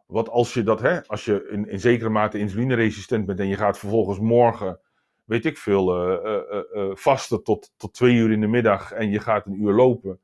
wat 0.06 0.28
als 0.28 0.54
je 0.54 0.62
dat, 0.62 0.80
hè, 0.80 1.06
als 1.06 1.24
je 1.24 1.48
in, 1.50 1.68
in 1.68 1.80
zekere 1.80 2.08
mate 2.10 2.38
insulineresistent 2.38 3.26
bent 3.26 3.40
en 3.40 3.48
je 3.48 3.56
gaat 3.56 3.78
vervolgens 3.78 4.18
morgen, 4.18 4.80
weet 5.24 5.44
ik 5.44 5.58
veel, 5.58 6.14
uh, 6.18 6.90
vasten 6.94 7.42
tot, 7.42 7.72
tot 7.76 7.94
twee 7.94 8.14
uur 8.14 8.32
in 8.32 8.40
de 8.40 8.46
middag 8.46 8.92
en 8.92 9.10
je 9.10 9.20
gaat 9.20 9.46
een 9.46 9.62
uur 9.62 9.72
lopen, 9.72 10.20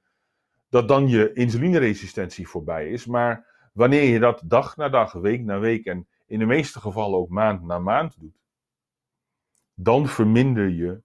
dat 0.69 0.88
dan 0.88 1.09
je 1.09 1.33
insulineresistentie 1.33 2.49
voorbij 2.49 2.88
is. 2.88 3.07
Maar 3.07 3.47
wanneer 3.73 4.02
je 4.02 4.19
dat 4.19 4.42
dag 4.45 4.76
na 4.76 4.88
dag, 4.88 5.12
week 5.12 5.45
na 5.45 5.59
week 5.59 5.85
en 5.85 6.09
in 6.26 6.38
de 6.38 6.47
meeste 6.47 6.80
gevallen 6.80 7.19
ook 7.19 7.28
maand 7.28 7.62
na 7.62 7.78
maand 7.78 8.21
doet, 8.21 8.40
dan 9.75 10.07
verminder 10.07 10.69
je 10.69 11.02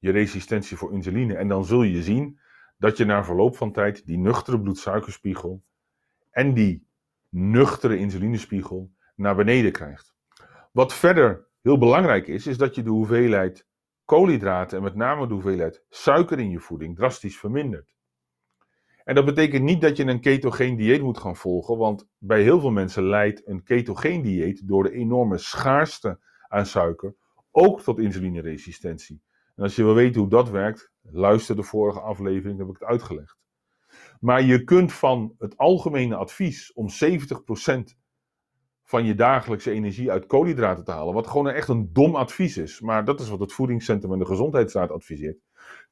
je 0.00 0.10
resistentie 0.10 0.76
voor 0.76 0.92
insuline. 0.92 1.36
En 1.36 1.48
dan 1.48 1.64
zul 1.64 1.82
je 1.82 2.02
zien 2.02 2.38
dat 2.78 2.96
je 2.96 3.04
na 3.04 3.24
verloop 3.24 3.56
van 3.56 3.72
tijd 3.72 4.06
die 4.06 4.18
nuchtere 4.18 4.60
bloedsuikerspiegel 4.60 5.64
en 6.30 6.54
die 6.54 6.86
nuchtere 7.28 7.98
insulinespiegel 7.98 8.92
naar 9.14 9.36
beneden 9.36 9.72
krijgt. 9.72 10.14
Wat 10.72 10.94
verder 10.94 11.46
heel 11.62 11.78
belangrijk 11.78 12.26
is, 12.26 12.46
is 12.46 12.58
dat 12.58 12.74
je 12.74 12.82
de 12.82 12.90
hoeveelheid 12.90 13.66
koolhydraten 14.04 14.76
en 14.76 14.82
met 14.82 14.94
name 14.94 15.26
de 15.26 15.32
hoeveelheid 15.32 15.84
suiker 15.88 16.38
in 16.38 16.50
je 16.50 16.60
voeding 16.60 16.96
drastisch 16.96 17.38
vermindert. 17.38 17.94
En 19.04 19.14
dat 19.14 19.24
betekent 19.24 19.62
niet 19.62 19.80
dat 19.80 19.96
je 19.96 20.04
een 20.04 20.20
ketogeen 20.20 20.76
dieet 20.76 21.02
moet 21.02 21.18
gaan 21.18 21.36
volgen, 21.36 21.76
want 21.76 22.08
bij 22.18 22.42
heel 22.42 22.60
veel 22.60 22.70
mensen 22.70 23.04
leidt 23.04 23.46
een 23.46 23.62
ketogeen 23.62 24.22
dieet 24.22 24.68
door 24.68 24.82
de 24.82 24.92
enorme 24.92 25.38
schaarste 25.38 26.18
aan 26.48 26.66
suiker 26.66 27.14
ook 27.50 27.80
tot 27.82 27.98
insulineresistentie. 27.98 29.22
En 29.60 29.66
als 29.66 29.76
je 29.76 29.84
wil 29.84 29.94
weten 29.94 30.20
hoe 30.20 30.30
dat 30.30 30.50
werkt, 30.50 30.90
luister 31.02 31.56
de 31.56 31.62
vorige 31.62 32.00
aflevering, 32.00 32.58
heb 32.58 32.68
ik 32.68 32.78
het 32.78 32.88
uitgelegd. 32.88 33.38
Maar 34.20 34.42
je 34.42 34.64
kunt 34.64 34.92
van 34.92 35.34
het 35.38 35.56
algemene 35.56 36.16
advies 36.16 36.72
om 36.72 36.88
70% 36.88 37.96
van 38.84 39.04
je 39.04 39.14
dagelijkse 39.14 39.70
energie 39.70 40.10
uit 40.10 40.26
koolhydraten 40.26 40.84
te 40.84 40.90
halen, 40.90 41.14
wat 41.14 41.26
gewoon 41.26 41.48
echt 41.48 41.68
een 41.68 41.92
dom 41.92 42.16
advies 42.16 42.56
is, 42.56 42.80
maar 42.80 43.04
dat 43.04 43.20
is 43.20 43.28
wat 43.28 43.40
het 43.40 43.52
Voedingscentrum 43.52 44.12
en 44.12 44.18
de 44.18 44.26
Gezondheidsraad 44.26 44.90
adviseert, 44.90 45.40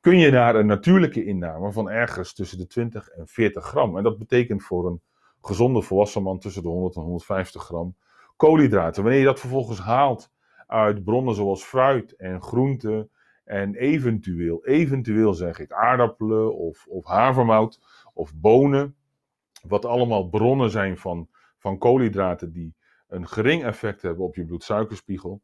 kun 0.01 0.19
je 0.19 0.31
naar 0.31 0.55
een 0.55 0.67
natuurlijke 0.67 1.25
inname 1.25 1.73
van 1.73 1.91
ergens 1.91 2.35
tussen 2.35 2.59
de 2.59 2.67
20 2.67 3.09
en 3.09 3.27
40 3.27 3.65
gram. 3.65 3.97
En 3.97 4.03
dat 4.03 4.19
betekent 4.19 4.63
voor 4.63 4.87
een 4.87 5.01
gezonde 5.41 5.83
volwassen 5.83 6.23
man 6.23 6.39
tussen 6.39 6.63
de 6.63 6.69
100 6.69 6.97
en 6.97 7.03
150 7.03 7.63
gram 7.63 7.97
koolhydraten. 8.37 9.03
Wanneer 9.03 9.21
je 9.21 9.27
dat 9.27 9.41
vervolgens 9.41 9.81
haalt 9.81 10.31
uit 10.67 11.05
bronnen 11.05 11.35
zoals 11.35 11.65
fruit 11.65 12.17
en 12.17 12.43
groenten 12.43 13.11
en 13.49 13.75
eventueel, 13.75 14.67
eventueel 14.67 15.35
zeg 15.35 15.59
ik, 15.59 15.73
aardappelen 15.73 16.57
of, 16.57 16.87
of 16.87 17.05
havermout 17.05 17.81
of 18.14 18.35
bonen, 18.35 18.97
wat 19.62 19.85
allemaal 19.85 20.28
bronnen 20.28 20.71
zijn 20.71 20.99
van, 20.99 21.28
van 21.59 21.78
koolhydraten 21.78 22.52
die 22.52 22.75
een 23.09 23.28
gering 23.28 23.64
effect 23.64 24.02
hebben 24.02 24.25
op 24.25 24.35
je 24.35 24.45
bloedsuikerspiegel, 24.45 25.43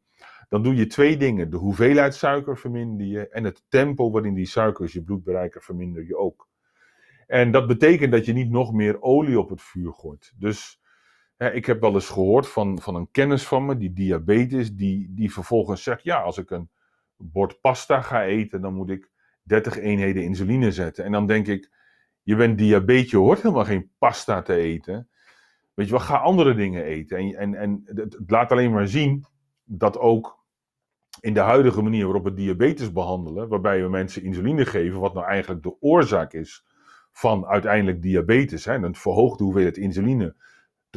dan 0.49 0.63
doe 0.63 0.75
je 0.75 0.87
twee 0.87 1.17
dingen. 1.17 1.49
De 1.49 1.57
hoeveelheid 1.57 2.15
suiker 2.15 2.57
verminder 2.57 3.05
je 3.05 3.29
en 3.29 3.43
het 3.43 3.63
tempo 3.69 4.11
waarin 4.11 4.33
die 4.33 4.45
suikers 4.45 4.93
je 4.93 5.03
bloed 5.03 5.23
bereiken 5.23 5.61
verminder 5.61 6.05
je 6.05 6.17
ook. 6.17 6.49
En 7.27 7.51
dat 7.51 7.67
betekent 7.67 8.11
dat 8.11 8.25
je 8.25 8.33
niet 8.33 8.49
nog 8.49 8.73
meer 8.73 9.01
olie 9.01 9.39
op 9.39 9.49
het 9.49 9.61
vuur 9.61 9.93
gooit. 9.93 10.33
Dus 10.37 10.81
ik 11.37 11.65
heb 11.65 11.81
wel 11.81 11.93
eens 11.93 12.09
gehoord 12.09 12.47
van, 12.47 12.81
van 12.81 12.95
een 12.95 13.11
kennis 13.11 13.47
van 13.47 13.65
me, 13.65 13.77
die 13.77 13.93
diabetes, 13.93 14.73
die, 14.75 15.13
die 15.13 15.33
vervolgens 15.33 15.83
zegt, 15.83 16.03
ja, 16.03 16.21
als 16.21 16.37
ik 16.37 16.49
een 16.49 16.69
bord 17.17 17.61
pasta 17.61 18.01
ga 18.01 18.23
eten, 18.23 18.61
dan 18.61 18.73
moet 18.73 18.89
ik 18.89 19.09
30 19.43 19.77
eenheden 19.77 20.23
insuline 20.23 20.71
zetten. 20.71 21.05
En 21.05 21.11
dan 21.11 21.27
denk 21.27 21.47
ik, 21.47 21.71
je 22.21 22.35
bent 22.35 22.57
diabetes, 22.57 23.11
je 23.11 23.17
hoort 23.17 23.41
helemaal 23.41 23.65
geen 23.65 23.91
pasta 23.97 24.41
te 24.41 24.53
eten. 24.53 25.09
Weet 25.73 25.85
je 25.85 25.91
wel, 25.91 26.01
ga 26.01 26.17
andere 26.17 26.55
dingen 26.55 26.83
eten. 26.83 27.17
En, 27.17 27.35
en, 27.35 27.55
en 27.55 27.81
het 27.85 28.17
laat 28.27 28.51
alleen 28.51 28.71
maar 28.71 28.87
zien 28.87 29.25
dat 29.63 29.97
ook 29.97 30.43
in 31.19 31.33
de 31.33 31.39
huidige 31.39 31.81
manier 31.81 32.03
waarop 32.03 32.23
we 32.23 32.33
diabetes 32.33 32.91
behandelen, 32.91 33.47
waarbij 33.47 33.81
we 33.81 33.89
mensen 33.89 34.23
insuline 34.23 34.65
geven, 34.65 34.99
wat 34.99 35.13
nou 35.13 35.25
eigenlijk 35.25 35.63
de 35.63 35.81
oorzaak 35.81 36.33
is 36.33 36.65
van 37.11 37.45
uiteindelijk 37.45 38.01
diabetes, 38.01 38.65
hè, 38.65 38.73
een 38.73 38.95
verhoogde 38.95 39.43
hoeveelheid 39.43 39.77
insuline 39.77 40.35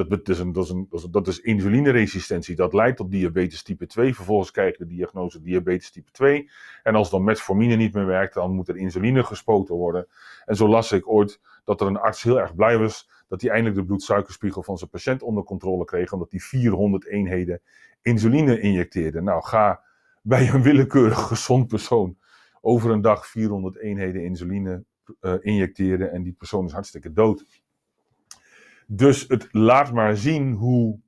Dat, 0.07 0.29
is 0.29 0.37
dat, 0.53 0.65
is 0.65 0.71
een, 0.71 0.89
dat 1.11 1.29
is 1.29 1.41
insulineresistentie. 1.41 2.57
Dat 2.57 2.73
leidt 2.73 2.97
tot 2.97 3.11
diabetes 3.11 3.63
type 3.63 3.87
2. 3.87 4.15
Vervolgens 4.15 4.51
krijg 4.51 4.79
je 4.79 4.85
de 4.85 4.95
diagnose 4.95 5.41
diabetes 5.41 5.91
type 5.91 6.11
2. 6.11 6.51
En 6.83 6.95
als 6.95 7.11
dan 7.11 7.25
metformine 7.25 7.77
niet 7.77 7.95
meer 7.95 8.07
werkt, 8.07 8.35
dan 8.35 8.55
moet 8.55 8.69
er 8.69 8.77
insuline 8.77 9.25
gespoten 9.25 9.75
worden. 9.75 10.07
En 10.45 10.57
zo 10.57 10.69
las 10.69 10.93
ik 10.93 11.09
ooit 11.09 11.41
dat 11.65 11.81
er 11.81 11.87
een 11.87 11.97
arts 11.97 12.23
heel 12.23 12.41
erg 12.41 12.55
blij 12.55 12.79
was 12.79 13.09
dat 13.29 13.41
hij 13.41 13.51
eindelijk 13.51 13.81
de 13.81 13.87
bloedsuikerspiegel 13.87 14.63
van 14.63 14.79
zijn 14.79 14.91
patiënt 14.91 15.23
onder 15.23 15.45
controle 15.45 15.85
kreeg, 15.85 16.13
omdat 16.13 16.31
hij 16.31 16.41
400 16.41 17.07
eenheden 17.07 17.61
insuline 18.03 18.61
injecteerde. 18.61 19.21
Nou, 19.21 19.43
ga 19.43 19.83
bij 20.23 20.49
een 20.49 20.63
willekeurig 20.63 21.27
gezond 21.27 21.69
persoon 21.69 22.17
over 22.61 22.91
een 22.91 23.01
dag 23.01 23.27
400 23.27 23.77
eenheden 23.77 24.25
insuline 24.25 24.85
uh, 25.21 25.35
injecteren 25.41 26.13
en 26.13 26.23
die 26.23 26.33
persoon 26.33 26.65
is 26.65 26.73
hartstikke 26.73 27.13
dood. 27.13 27.45
Dus 28.91 29.29
het 29.29 29.49
laat 29.51 29.93
maar 29.93 30.17
zien 30.17 30.53
hoe 30.53 31.01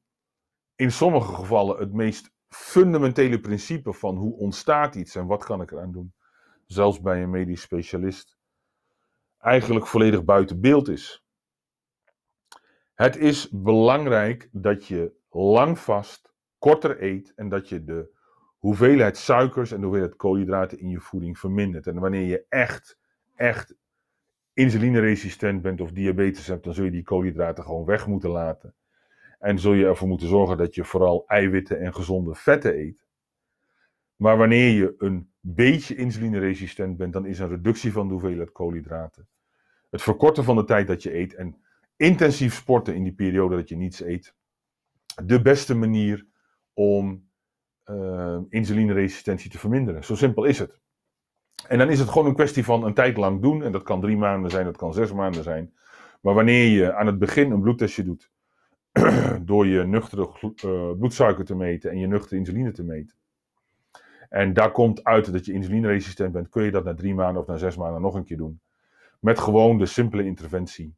in 0.77 0.93
sommige 0.93 1.35
gevallen 1.35 1.79
het 1.79 1.93
meest 1.93 2.33
fundamentele 2.49 3.41
principe 3.41 3.93
van 3.93 4.17
hoe 4.17 4.37
ontstaat 4.37 4.95
iets 4.95 5.15
en 5.15 5.27
wat 5.27 5.45
kan 5.45 5.63
ik 5.63 5.71
eraan 5.71 5.93
doen, 5.93 6.15
zelfs 6.67 7.01
bij 7.01 7.23
een 7.23 7.31
medisch 7.31 7.61
specialist, 7.61 8.37
eigenlijk 9.39 9.87
volledig 9.87 10.25
buiten 10.25 10.61
beeld 10.61 10.89
is. 10.89 11.25
Het 12.95 13.17
is 13.17 13.49
belangrijk 13.51 14.49
dat 14.53 14.87
je 14.87 15.13
lang 15.31 15.79
vast, 15.79 16.33
korter 16.59 17.03
eet 17.03 17.33
en 17.37 17.49
dat 17.49 17.69
je 17.69 17.85
de 17.85 18.11
hoeveelheid 18.59 19.17
suikers 19.17 19.71
en 19.71 19.81
de 19.81 19.87
hoeveelheid 19.87 20.17
koolhydraten 20.17 20.79
in 20.79 20.89
je 20.89 21.01
voeding 21.01 21.39
vermindert. 21.39 21.87
En 21.87 21.99
wanneer 21.99 22.27
je 22.27 22.45
echt, 22.49 22.99
echt 23.35 23.75
insulineresistent 24.53 25.63
bent 25.63 25.81
of 25.81 25.93
diabetes 25.93 26.47
hebt, 26.47 26.65
dan 26.65 26.75
zul 26.75 26.85
je 26.85 26.91
die 26.91 27.03
koolhydraten 27.03 27.65
gewoon 27.65 27.85
weg 27.85 28.07
moeten 28.07 28.31
laten. 28.31 28.75
En 29.39 29.59
zul 29.59 29.73
je 29.73 29.87
ervoor 29.87 30.09
moeten 30.09 30.29
zorgen 30.29 30.57
dat 30.57 30.75
je 30.75 30.85
vooral 30.85 31.25
eiwitten 31.27 31.81
en 31.81 31.95
gezonde 31.95 32.35
vetten 32.35 32.79
eet. 32.79 33.05
Maar 34.17 34.37
wanneer 34.37 34.71
je 34.71 34.95
een 34.99 35.33
beetje 35.41 35.95
insulineresistent 35.95 36.97
bent, 36.97 37.13
dan 37.13 37.27
is 37.27 37.39
een 37.39 37.49
reductie 37.49 37.93
van 37.93 38.07
de 38.07 38.13
hoeveelheid 38.13 38.53
koolhydraten. 38.53 39.29
Het 39.91 40.03
verkorten 40.03 40.45
van 40.45 40.57
de 40.57 40.65
tijd 40.65 40.87
dat 40.87 41.03
je 41.03 41.15
eet 41.15 41.35
en 41.35 41.57
intensief 41.97 42.55
sporten 42.55 42.95
in 42.95 43.03
die 43.03 43.15
periode 43.15 43.57
dat 43.57 43.69
je 43.69 43.77
niets 43.77 44.01
eet. 44.01 44.35
De 45.25 45.43
beste 45.43 45.75
manier 45.75 46.27
om 46.73 47.29
uh, 47.85 48.39
insulineresistentie 48.49 49.51
te 49.51 49.59
verminderen. 49.59 50.05
Zo 50.05 50.15
simpel 50.15 50.45
is 50.45 50.59
het. 50.59 50.81
En 51.69 51.79
dan 51.79 51.91
is 51.91 51.99
het 51.99 52.09
gewoon 52.09 52.27
een 52.27 52.35
kwestie 52.35 52.65
van 52.65 52.85
een 52.85 52.95
tijd 52.95 53.17
lang 53.17 53.43
doen. 53.43 53.63
En 53.63 53.73
dat 53.73 53.83
kan 53.83 54.01
drie 54.01 54.17
maanden 54.17 54.51
zijn, 54.51 54.65
dat 54.65 54.77
kan 54.77 54.93
zes 54.93 55.13
maanden 55.13 55.43
zijn. 55.43 55.75
Maar 56.21 56.35
wanneer 56.35 56.69
je 56.69 56.95
aan 56.95 57.07
het 57.07 57.19
begin 57.19 57.51
een 57.51 57.61
bloedtestje 57.61 58.05
doet, 58.05 58.31
door 59.51 59.67
je 59.67 59.85
nuchtere 59.85 60.55
uh, 60.65 60.99
bloedsuiker 60.99 61.45
te 61.45 61.55
meten 61.55 61.91
en 61.91 61.99
je 61.99 62.07
nuchtere 62.07 62.37
insuline 62.37 62.73
te 62.73 62.85
meten. 62.85 63.17
En 64.29 64.53
daar 64.53 64.71
komt 64.73 65.05
uit 65.05 65.33
dat 65.33 65.45
je 65.45 65.53
insulineresistent 65.53 66.33
bent, 66.33 66.49
kun 66.49 66.63
je 66.63 66.71
dat 66.71 66.85
na 66.85 66.95
drie 66.95 67.15
maanden 67.15 67.43
of 67.43 67.49
na 67.49 67.57
zes 67.57 67.77
maanden 67.77 68.01
nog 68.01 68.15
een 68.15 68.25
keer 68.25 68.37
doen. 68.37 68.61
Met 69.21 69.39
gewoon 69.39 69.79
de 69.79 69.87
simpele 69.87 70.25
interventie. 70.25 70.95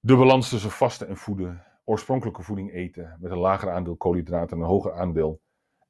De 0.00 0.16
balans 0.16 0.48
tussen 0.48 0.70
vasten 0.70 1.08
en 1.08 1.16
voeden, 1.16 1.64
oorspronkelijke 1.84 2.42
voeding 2.42 2.72
eten 2.72 3.16
met 3.20 3.30
een 3.30 3.38
lager 3.38 3.70
aandeel 3.70 3.96
koolhydraten 3.96 4.56
en 4.56 4.62
een 4.62 4.68
hoger 4.68 4.92
aandeel 4.92 5.40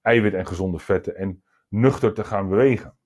eiwit 0.02 0.34
en 0.34 0.46
gezonde 0.46 0.78
vetten 0.78 1.16
en 1.16 1.42
nuchter 1.68 2.14
te 2.14 2.24
gaan 2.24 2.48
bewegen. 2.48 2.96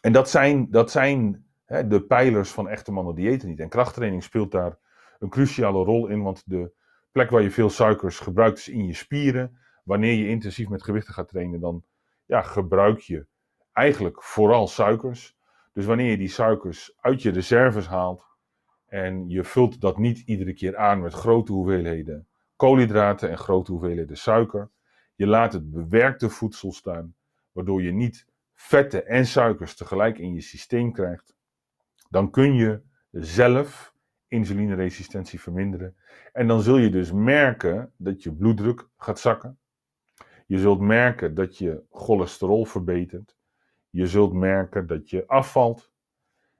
En 0.00 0.12
dat 0.12 0.30
zijn, 0.30 0.70
dat 0.70 0.90
zijn 0.90 1.46
hè, 1.64 1.86
de 1.86 2.02
pijlers 2.02 2.50
van 2.50 2.68
echte 2.68 2.92
mannen 2.92 3.14
diëten 3.14 3.48
niet. 3.48 3.60
En 3.60 3.68
krachttraining 3.68 4.22
speelt 4.22 4.50
daar 4.50 4.78
een 5.18 5.28
cruciale 5.28 5.84
rol 5.84 6.06
in, 6.06 6.22
want 6.22 6.42
de 6.46 6.72
plek 7.12 7.30
waar 7.30 7.42
je 7.42 7.50
veel 7.50 7.70
suikers 7.70 8.18
gebruikt 8.18 8.58
is 8.58 8.68
in 8.68 8.86
je 8.86 8.94
spieren. 8.94 9.58
Wanneer 9.84 10.12
je 10.12 10.28
intensief 10.28 10.68
met 10.68 10.82
gewichten 10.82 11.14
gaat 11.14 11.28
trainen, 11.28 11.60
dan 11.60 11.84
ja, 12.26 12.42
gebruik 12.42 13.00
je 13.00 13.26
eigenlijk 13.72 14.22
vooral 14.22 14.66
suikers. 14.66 15.36
Dus 15.72 15.84
wanneer 15.84 16.10
je 16.10 16.16
die 16.16 16.28
suikers 16.28 16.96
uit 17.00 17.22
je 17.22 17.30
reserves 17.30 17.86
haalt 17.86 18.24
en 18.86 19.28
je 19.28 19.44
vult 19.44 19.80
dat 19.80 19.98
niet 19.98 20.18
iedere 20.18 20.54
keer 20.54 20.76
aan 20.76 21.00
met 21.00 21.12
grote 21.12 21.52
hoeveelheden 21.52 22.28
koolhydraten 22.56 23.30
en 23.30 23.38
grote 23.38 23.72
hoeveelheden 23.72 24.16
suiker, 24.16 24.70
je 25.14 25.26
laat 25.26 25.52
het 25.52 25.70
bewerkte 25.70 26.30
voedsel 26.30 26.72
staan, 26.72 27.14
waardoor 27.52 27.82
je 27.82 27.92
niet 27.92 28.26
vetten 28.56 29.06
en 29.06 29.26
suikers 29.26 29.76
tegelijk 29.76 30.18
in 30.18 30.34
je 30.34 30.40
systeem 30.40 30.92
krijgt, 30.92 31.34
dan 32.10 32.30
kun 32.30 32.54
je 32.54 32.80
zelf 33.10 33.94
insulineresistentie 34.28 35.40
verminderen. 35.40 35.96
En 36.32 36.46
dan 36.46 36.60
zul 36.60 36.76
je 36.76 36.90
dus 36.90 37.12
merken 37.12 37.92
dat 37.96 38.22
je 38.22 38.32
bloeddruk 38.32 38.88
gaat 38.96 39.18
zakken. 39.18 39.58
Je 40.46 40.58
zult 40.58 40.80
merken 40.80 41.34
dat 41.34 41.58
je 41.58 41.82
cholesterol 41.90 42.64
verbetert. 42.64 43.36
Je 43.90 44.06
zult 44.06 44.32
merken 44.32 44.86
dat 44.86 45.10
je 45.10 45.26
afvalt. 45.26 45.90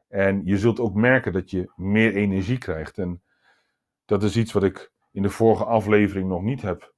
En 0.08 0.40
je 0.44 0.58
zult 0.58 0.80
ook 0.80 0.94
merken 0.94 1.32
dat 1.32 1.50
je 1.50 1.72
meer 1.76 2.14
energie 2.14 2.58
krijgt. 2.58 2.98
En 2.98 3.22
dat 4.04 4.22
is 4.22 4.36
iets 4.36 4.52
wat 4.52 4.62
ik 4.62 4.92
in 5.12 5.22
de 5.22 5.30
vorige 5.30 5.64
aflevering 5.64 6.28
nog 6.28 6.42
niet 6.42 6.62
heb 6.62 6.94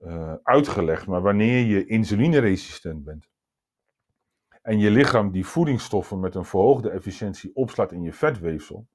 uh, 0.00 0.34
uitgelegd. 0.42 1.06
Maar 1.06 1.22
wanneer 1.22 1.64
je 1.64 1.86
insulineresistent 1.86 3.04
bent, 3.04 3.28
en 4.68 4.78
je 4.78 4.90
lichaam 4.90 5.30
die 5.30 5.46
voedingsstoffen 5.46 6.20
met 6.20 6.34
een 6.34 6.44
verhoogde 6.44 6.90
efficiëntie 6.90 7.50
opslaat 7.54 7.92
in 7.92 8.02
je 8.02 8.12
vetweefsel, 8.12 8.86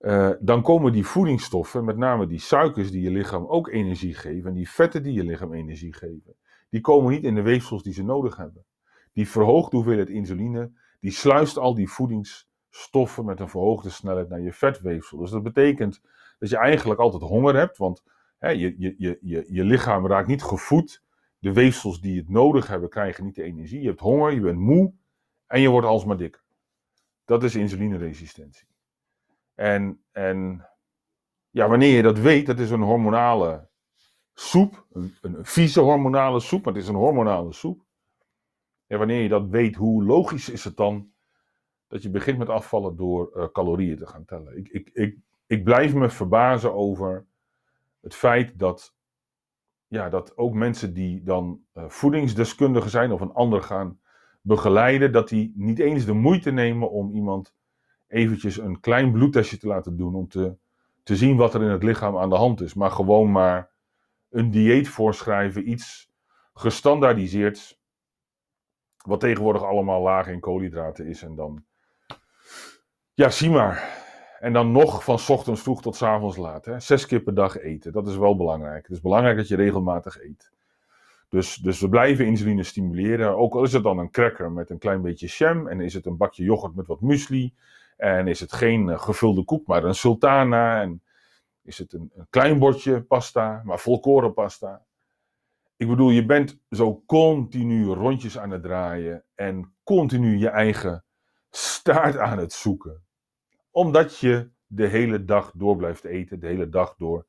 uh, 0.00 0.30
dan 0.40 0.62
komen 0.62 0.92
die 0.92 1.06
voedingsstoffen, 1.06 1.84
met 1.84 1.96
name 1.96 2.26
die 2.26 2.38
suikers 2.38 2.90
die 2.90 3.02
je 3.02 3.10
lichaam 3.10 3.46
ook 3.46 3.68
energie 3.68 4.14
geven 4.14 4.48
en 4.48 4.54
die 4.54 4.70
vetten 4.70 5.02
die 5.02 5.12
je 5.12 5.24
lichaam 5.24 5.52
energie 5.52 5.92
geven, 5.92 6.36
die 6.68 6.80
komen 6.80 7.10
niet 7.12 7.24
in 7.24 7.34
de 7.34 7.42
weefsels 7.42 7.82
die 7.82 7.92
ze 7.92 8.02
nodig 8.02 8.36
hebben. 8.36 8.64
Die 9.12 9.28
verhoogde 9.28 9.76
hoeveelheid 9.76 10.08
insuline, 10.08 10.70
die 11.00 11.12
sluist 11.12 11.58
al 11.58 11.74
die 11.74 11.90
voedingsstoffen 11.90 13.24
met 13.24 13.40
een 13.40 13.48
verhoogde 13.48 13.90
snelheid 13.90 14.28
naar 14.28 14.40
je 14.40 14.52
vetweefsel. 14.52 15.18
Dus 15.18 15.30
dat 15.30 15.42
betekent 15.42 16.00
dat 16.38 16.48
je 16.48 16.56
eigenlijk 16.56 17.00
altijd 17.00 17.22
honger 17.22 17.56
hebt, 17.56 17.76
want 17.76 18.02
hè, 18.38 18.48
je, 18.48 18.74
je, 18.78 18.94
je, 19.20 19.44
je 19.48 19.64
lichaam 19.64 20.06
raakt 20.06 20.28
niet 20.28 20.42
gevoed 20.42 21.03
de 21.44 21.52
weefsels 21.52 22.00
die 22.00 22.18
het 22.18 22.28
nodig 22.28 22.66
hebben, 22.66 22.88
krijgen 22.88 23.24
niet 23.24 23.34
de 23.34 23.42
energie. 23.42 23.80
Je 23.80 23.88
hebt 23.88 24.00
honger, 24.00 24.32
je 24.32 24.40
bent 24.40 24.58
moe 24.58 24.92
en 25.46 25.60
je 25.60 25.68
wordt 25.68 25.86
alsmaar 25.86 26.16
dikker. 26.16 26.42
Dat 27.24 27.42
is 27.42 27.54
insulineresistentie. 27.54 28.66
En, 29.54 30.02
en 30.12 30.68
ja, 31.50 31.68
wanneer 31.68 31.96
je 31.96 32.02
dat 32.02 32.18
weet, 32.18 32.46
dat 32.46 32.58
is 32.58 32.70
een 32.70 32.82
hormonale 32.82 33.68
soep, 34.34 34.86
een, 34.92 35.16
een 35.20 35.44
vieze 35.44 35.80
hormonale 35.80 36.40
soep, 36.40 36.64
maar 36.64 36.74
het 36.74 36.82
is 36.82 36.88
een 36.88 36.94
hormonale 36.94 37.52
soep. 37.52 37.84
En 38.86 38.98
wanneer 38.98 39.22
je 39.22 39.28
dat 39.28 39.48
weet, 39.48 39.74
hoe 39.74 40.04
logisch 40.04 40.48
is 40.48 40.64
het 40.64 40.76
dan 40.76 41.12
dat 41.86 42.02
je 42.02 42.10
begint 42.10 42.38
met 42.38 42.48
afvallen 42.48 42.96
door 42.96 43.32
uh, 43.36 43.46
calorieën 43.52 43.98
te 43.98 44.06
gaan 44.06 44.24
tellen? 44.24 44.56
Ik, 44.56 44.68
ik, 44.68 44.90
ik, 44.92 45.18
ik 45.46 45.64
blijf 45.64 45.94
me 45.94 46.10
verbazen 46.10 46.74
over 46.74 47.26
het 48.00 48.14
feit 48.14 48.58
dat 48.58 48.93
ja, 49.94 50.08
dat 50.08 50.36
ook 50.36 50.54
mensen 50.54 50.94
die 50.94 51.22
dan 51.22 51.60
uh, 51.74 51.84
voedingsdeskundigen 51.88 52.90
zijn 52.90 53.12
of 53.12 53.20
een 53.20 53.32
ander 53.32 53.62
gaan 53.62 54.00
begeleiden, 54.40 55.12
dat 55.12 55.28
die 55.28 55.52
niet 55.56 55.78
eens 55.78 56.04
de 56.04 56.12
moeite 56.12 56.50
nemen 56.50 56.90
om 56.90 57.10
iemand 57.10 57.54
eventjes 58.06 58.58
een 58.58 58.80
klein 58.80 59.12
bloedtestje 59.12 59.58
te 59.58 59.66
laten 59.66 59.96
doen 59.96 60.14
om 60.14 60.28
te, 60.28 60.56
te 61.02 61.16
zien 61.16 61.36
wat 61.36 61.54
er 61.54 61.62
in 61.62 61.68
het 61.68 61.82
lichaam 61.82 62.18
aan 62.18 62.28
de 62.28 62.36
hand 62.36 62.60
is. 62.60 62.74
Maar 62.74 62.90
gewoon 62.90 63.32
maar 63.32 63.70
een 64.30 64.50
dieet 64.50 64.88
voorschrijven, 64.88 65.70
iets 65.70 66.12
gestandaardiseerd, 66.54 67.80
wat 68.96 69.20
tegenwoordig 69.20 69.62
allemaal 69.62 70.02
laag 70.02 70.26
in 70.26 70.40
koolhydraten 70.40 71.06
is. 71.06 71.22
En 71.22 71.34
dan, 71.34 71.64
ja, 73.12 73.30
zie 73.30 73.50
maar. 73.50 74.03
En 74.44 74.52
dan 74.52 74.72
nog 74.72 75.04
van 75.04 75.18
ochtends 75.28 75.62
vroeg 75.62 75.82
tot 75.82 76.02
avonds 76.02 76.36
laat. 76.36 76.64
Hè? 76.64 76.80
Zes 76.80 77.06
keer 77.06 77.20
per 77.20 77.34
dag 77.34 77.58
eten. 77.58 77.92
Dat 77.92 78.06
is 78.06 78.16
wel 78.16 78.36
belangrijk. 78.36 78.82
Het 78.82 78.96
is 78.96 79.00
belangrijk 79.00 79.36
dat 79.36 79.48
je 79.48 79.56
regelmatig 79.56 80.22
eet. 80.22 80.50
Dus, 81.28 81.56
dus 81.56 81.80
we 81.80 81.88
blijven 81.88 82.26
insuline 82.26 82.62
stimuleren. 82.62 83.36
Ook 83.36 83.54
al 83.54 83.62
is 83.62 83.72
het 83.72 83.82
dan 83.82 83.98
een 83.98 84.10
cracker 84.10 84.52
met 84.52 84.70
een 84.70 84.78
klein 84.78 85.02
beetje 85.02 85.26
jam. 85.26 85.68
En 85.68 85.80
is 85.80 85.94
het 85.94 86.06
een 86.06 86.16
bakje 86.16 86.44
yoghurt 86.44 86.74
met 86.74 86.86
wat 86.86 87.00
muesli. 87.00 87.54
En 87.96 88.28
is 88.28 88.40
het 88.40 88.52
geen 88.52 88.88
eh, 88.88 88.98
gevulde 88.98 89.44
koek, 89.44 89.66
maar 89.66 89.84
een 89.84 89.94
sultana. 89.94 90.82
En 90.82 91.02
is 91.62 91.78
het 91.78 91.92
een, 91.92 92.10
een 92.14 92.26
klein 92.30 92.58
bordje 92.58 93.02
pasta, 93.02 93.62
maar 93.64 93.78
volkoren 93.78 94.34
pasta. 94.34 94.82
Ik 95.76 95.88
bedoel, 95.88 96.10
je 96.10 96.26
bent 96.26 96.58
zo 96.70 97.02
continu 97.06 97.86
rondjes 97.86 98.38
aan 98.38 98.50
het 98.50 98.62
draaien. 98.62 99.24
En 99.34 99.74
continu 99.84 100.36
je 100.38 100.48
eigen 100.48 101.04
staart 101.50 102.16
aan 102.16 102.38
het 102.38 102.52
zoeken 102.52 103.04
omdat 103.74 104.18
je 104.18 104.50
de 104.66 104.86
hele 104.86 105.24
dag 105.24 105.52
door 105.54 105.76
blijft 105.76 106.04
eten, 106.04 106.40
de 106.40 106.46
hele 106.46 106.68
dag 106.68 106.96
door 106.96 107.26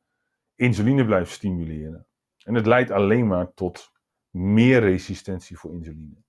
insuline 0.56 1.06
blijft 1.06 1.32
stimuleren. 1.32 2.08
En 2.44 2.54
het 2.54 2.66
leidt 2.66 2.92
alleen 2.92 3.28
maar 3.28 3.54
tot 3.54 3.92
meer 4.30 4.80
resistentie 4.80 5.58
voor 5.58 5.74
insuline. 5.74 6.24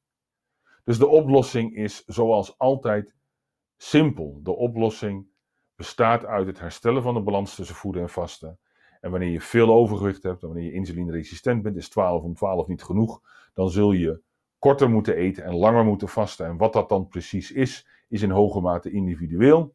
Dus 0.84 0.98
de 0.98 1.06
oplossing 1.06 1.76
is 1.76 2.04
zoals 2.04 2.58
altijd 2.58 3.16
simpel. 3.76 4.40
De 4.42 4.56
oplossing 4.56 5.26
bestaat 5.74 6.24
uit 6.24 6.46
het 6.46 6.60
herstellen 6.60 7.02
van 7.02 7.14
de 7.14 7.20
balans 7.20 7.54
tussen 7.54 7.76
voeden 7.76 8.02
en 8.02 8.08
vasten. 8.08 8.58
En 9.00 9.10
wanneer 9.10 9.30
je 9.30 9.40
veel 9.40 9.72
overgewicht 9.72 10.22
hebt, 10.22 10.42
en 10.42 10.48
wanneer 10.48 10.66
je 10.66 10.72
insulineresistent 10.72 11.62
bent, 11.62 11.76
is 11.76 11.88
12 11.88 12.22
om 12.22 12.34
12 12.34 12.66
niet 12.66 12.82
genoeg. 12.82 13.20
Dan 13.54 13.70
zul 13.70 13.92
je 13.92 14.22
korter 14.58 14.90
moeten 14.90 15.16
eten 15.16 15.44
en 15.44 15.54
langer 15.54 15.84
moeten 15.84 16.08
vasten. 16.08 16.46
En 16.46 16.56
wat 16.56 16.72
dat 16.72 16.88
dan 16.88 17.08
precies 17.08 17.52
is, 17.52 17.86
is 18.08 18.22
in 18.22 18.30
hoge 18.30 18.60
mate 18.60 18.90
individueel. 18.90 19.74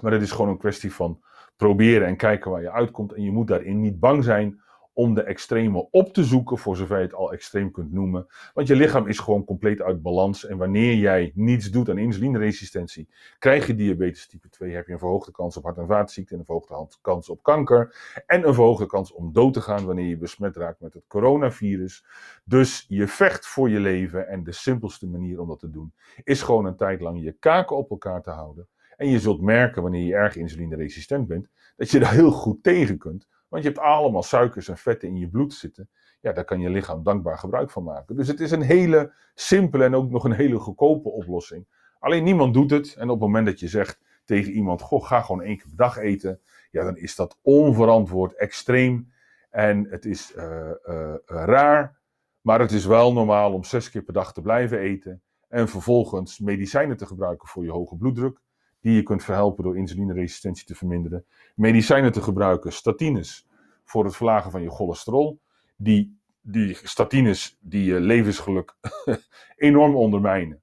Maar 0.00 0.12
het 0.12 0.22
is 0.22 0.30
gewoon 0.30 0.48
een 0.48 0.58
kwestie 0.58 0.92
van 0.92 1.22
proberen 1.56 2.06
en 2.06 2.16
kijken 2.16 2.50
waar 2.50 2.62
je 2.62 2.70
uitkomt. 2.70 3.12
En 3.12 3.22
je 3.22 3.32
moet 3.32 3.48
daarin 3.48 3.80
niet 3.80 4.00
bang 4.00 4.24
zijn 4.24 4.60
om 4.98 5.14
de 5.14 5.22
extreme 5.22 5.90
op 5.90 6.12
te 6.12 6.24
zoeken, 6.24 6.58
voor 6.58 6.76
zover 6.76 6.96
je 6.96 7.02
het 7.02 7.14
al 7.14 7.32
extreem 7.32 7.70
kunt 7.70 7.92
noemen. 7.92 8.26
Want 8.54 8.68
je 8.68 8.76
lichaam 8.76 9.06
is 9.06 9.18
gewoon 9.18 9.44
compleet 9.44 9.82
uit 9.82 10.02
balans. 10.02 10.46
En 10.46 10.56
wanneer 10.56 10.94
jij 10.94 11.32
niets 11.34 11.70
doet 11.70 11.88
aan 11.88 11.98
insulineresistentie, 11.98 13.08
krijg 13.38 13.66
je 13.66 13.74
diabetes 13.74 14.26
type 14.26 14.48
2, 14.48 14.74
heb 14.74 14.86
je 14.86 14.92
een 14.92 14.98
verhoogde 14.98 15.30
kans 15.30 15.56
op 15.56 15.62
hart- 15.62 15.78
en 15.78 15.86
vaatziekten, 15.86 16.38
een 16.38 16.44
verhoogde 16.44 16.98
kans 17.00 17.28
op 17.28 17.42
kanker 17.42 17.96
en 18.26 18.46
een 18.46 18.54
verhoogde 18.54 18.86
kans 18.86 19.12
om 19.12 19.32
dood 19.32 19.52
te 19.52 19.60
gaan 19.60 19.84
wanneer 19.84 20.08
je 20.08 20.18
besmet 20.18 20.56
raakt 20.56 20.80
met 20.80 20.94
het 20.94 21.04
coronavirus. 21.06 22.04
Dus 22.44 22.84
je 22.88 23.06
vecht 23.08 23.46
voor 23.46 23.70
je 23.70 23.80
leven 23.80 24.28
en 24.28 24.44
de 24.44 24.52
simpelste 24.52 25.06
manier 25.06 25.40
om 25.40 25.48
dat 25.48 25.58
te 25.58 25.70
doen 25.70 25.92
is 26.24 26.42
gewoon 26.42 26.64
een 26.64 26.76
tijd 26.76 27.00
lang 27.00 27.22
je 27.22 27.32
kaken 27.32 27.76
op 27.76 27.90
elkaar 27.90 28.22
te 28.22 28.30
houden. 28.30 28.68
En 28.98 29.08
je 29.08 29.20
zult 29.20 29.40
merken 29.40 29.82
wanneer 29.82 30.04
je 30.04 30.14
erg 30.14 30.36
insulineresistent 30.36 31.26
bent, 31.26 31.48
dat 31.76 31.90
je 31.90 31.98
daar 31.98 32.12
heel 32.12 32.30
goed 32.30 32.62
tegen 32.62 32.98
kunt. 32.98 33.26
Want 33.48 33.62
je 33.62 33.68
hebt 33.68 33.80
allemaal 33.80 34.22
suikers 34.22 34.68
en 34.68 34.76
vetten 34.76 35.08
in 35.08 35.16
je 35.16 35.28
bloed 35.28 35.54
zitten. 35.54 35.88
Ja, 36.20 36.32
daar 36.32 36.44
kan 36.44 36.60
je 36.60 36.70
lichaam 36.70 37.02
dankbaar 37.02 37.38
gebruik 37.38 37.70
van 37.70 37.82
maken. 37.82 38.16
Dus 38.16 38.28
het 38.28 38.40
is 38.40 38.50
een 38.50 38.62
hele 38.62 39.12
simpele 39.34 39.84
en 39.84 39.94
ook 39.94 40.10
nog 40.10 40.24
een 40.24 40.32
hele 40.32 40.58
goedkope 40.58 41.08
oplossing. 41.08 41.66
Alleen 41.98 42.24
niemand 42.24 42.54
doet 42.54 42.70
het. 42.70 42.94
En 42.94 43.02
op 43.02 43.20
het 43.20 43.20
moment 43.20 43.46
dat 43.46 43.60
je 43.60 43.68
zegt 43.68 44.00
tegen 44.24 44.52
iemand: 44.52 44.82
Goh, 44.82 45.04
ga 45.04 45.20
gewoon 45.20 45.42
één 45.42 45.56
keer 45.56 45.66
per 45.66 45.76
dag 45.76 45.96
eten. 45.96 46.40
Ja, 46.70 46.84
dan 46.84 46.96
is 46.96 47.16
dat 47.16 47.38
onverantwoord, 47.42 48.34
extreem. 48.34 49.12
En 49.50 49.86
het 49.90 50.04
is 50.04 50.32
uh, 50.36 50.70
uh, 50.88 51.14
raar. 51.24 51.98
Maar 52.40 52.60
het 52.60 52.72
is 52.72 52.86
wel 52.86 53.12
normaal 53.12 53.52
om 53.52 53.64
zes 53.64 53.90
keer 53.90 54.02
per 54.02 54.14
dag 54.14 54.32
te 54.32 54.42
blijven 54.42 54.78
eten. 54.78 55.22
En 55.48 55.68
vervolgens 55.68 56.38
medicijnen 56.38 56.96
te 56.96 57.06
gebruiken 57.06 57.48
voor 57.48 57.64
je 57.64 57.70
hoge 57.70 57.96
bloeddruk 57.96 58.40
die 58.88 58.96
je 58.96 59.02
kunt 59.02 59.24
verhelpen 59.24 59.64
door 59.64 59.76
insulineresistentie 59.76 60.66
te 60.66 60.74
verminderen. 60.74 61.24
Medicijnen 61.54 62.12
te 62.12 62.22
gebruiken, 62.22 62.72
statines, 62.72 63.48
voor 63.84 64.04
het 64.04 64.16
verlagen 64.16 64.50
van 64.50 64.62
je 64.62 64.70
cholesterol. 64.70 65.40
Die, 65.76 66.18
die 66.40 66.78
statines 66.82 67.58
die 67.60 67.84
je 67.84 68.00
levensgeluk 68.00 68.74
enorm 69.56 69.96
ondermijnen. 69.96 70.60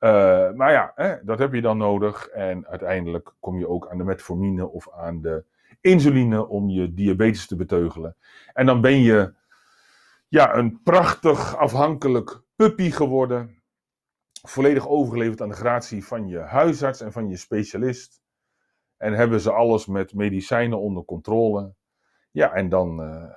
Uh, 0.00 0.52
maar 0.52 0.72
ja, 0.72 0.92
hè, 0.94 1.24
dat 1.24 1.38
heb 1.38 1.52
je 1.52 1.60
dan 1.60 1.78
nodig. 1.78 2.28
En 2.28 2.66
uiteindelijk 2.66 3.34
kom 3.40 3.58
je 3.58 3.68
ook 3.68 3.88
aan 3.88 3.98
de 3.98 4.04
metformine 4.04 4.68
of 4.68 4.92
aan 4.92 5.20
de 5.20 5.44
insuline 5.80 6.48
om 6.48 6.68
je 6.68 6.94
diabetes 6.94 7.46
te 7.46 7.56
beteugelen. 7.56 8.16
En 8.52 8.66
dan 8.66 8.80
ben 8.80 9.02
je 9.02 9.34
ja, 10.28 10.56
een 10.56 10.82
prachtig 10.82 11.56
afhankelijk 11.56 12.40
puppy 12.56 12.90
geworden 12.90 13.57
volledig 14.42 14.88
overgeleverd 14.88 15.40
aan 15.40 15.48
de 15.48 15.54
gratie 15.54 16.06
van 16.06 16.28
je 16.28 16.38
huisarts 16.38 17.00
en 17.00 17.12
van 17.12 17.28
je 17.28 17.36
specialist. 17.36 18.20
En 18.96 19.12
hebben 19.12 19.40
ze 19.40 19.52
alles 19.52 19.86
met 19.86 20.14
medicijnen 20.14 20.80
onder 20.80 21.04
controle. 21.04 21.74
Ja, 22.30 22.52
en 22.52 22.68
dan 22.68 23.00
uh, 23.00 23.32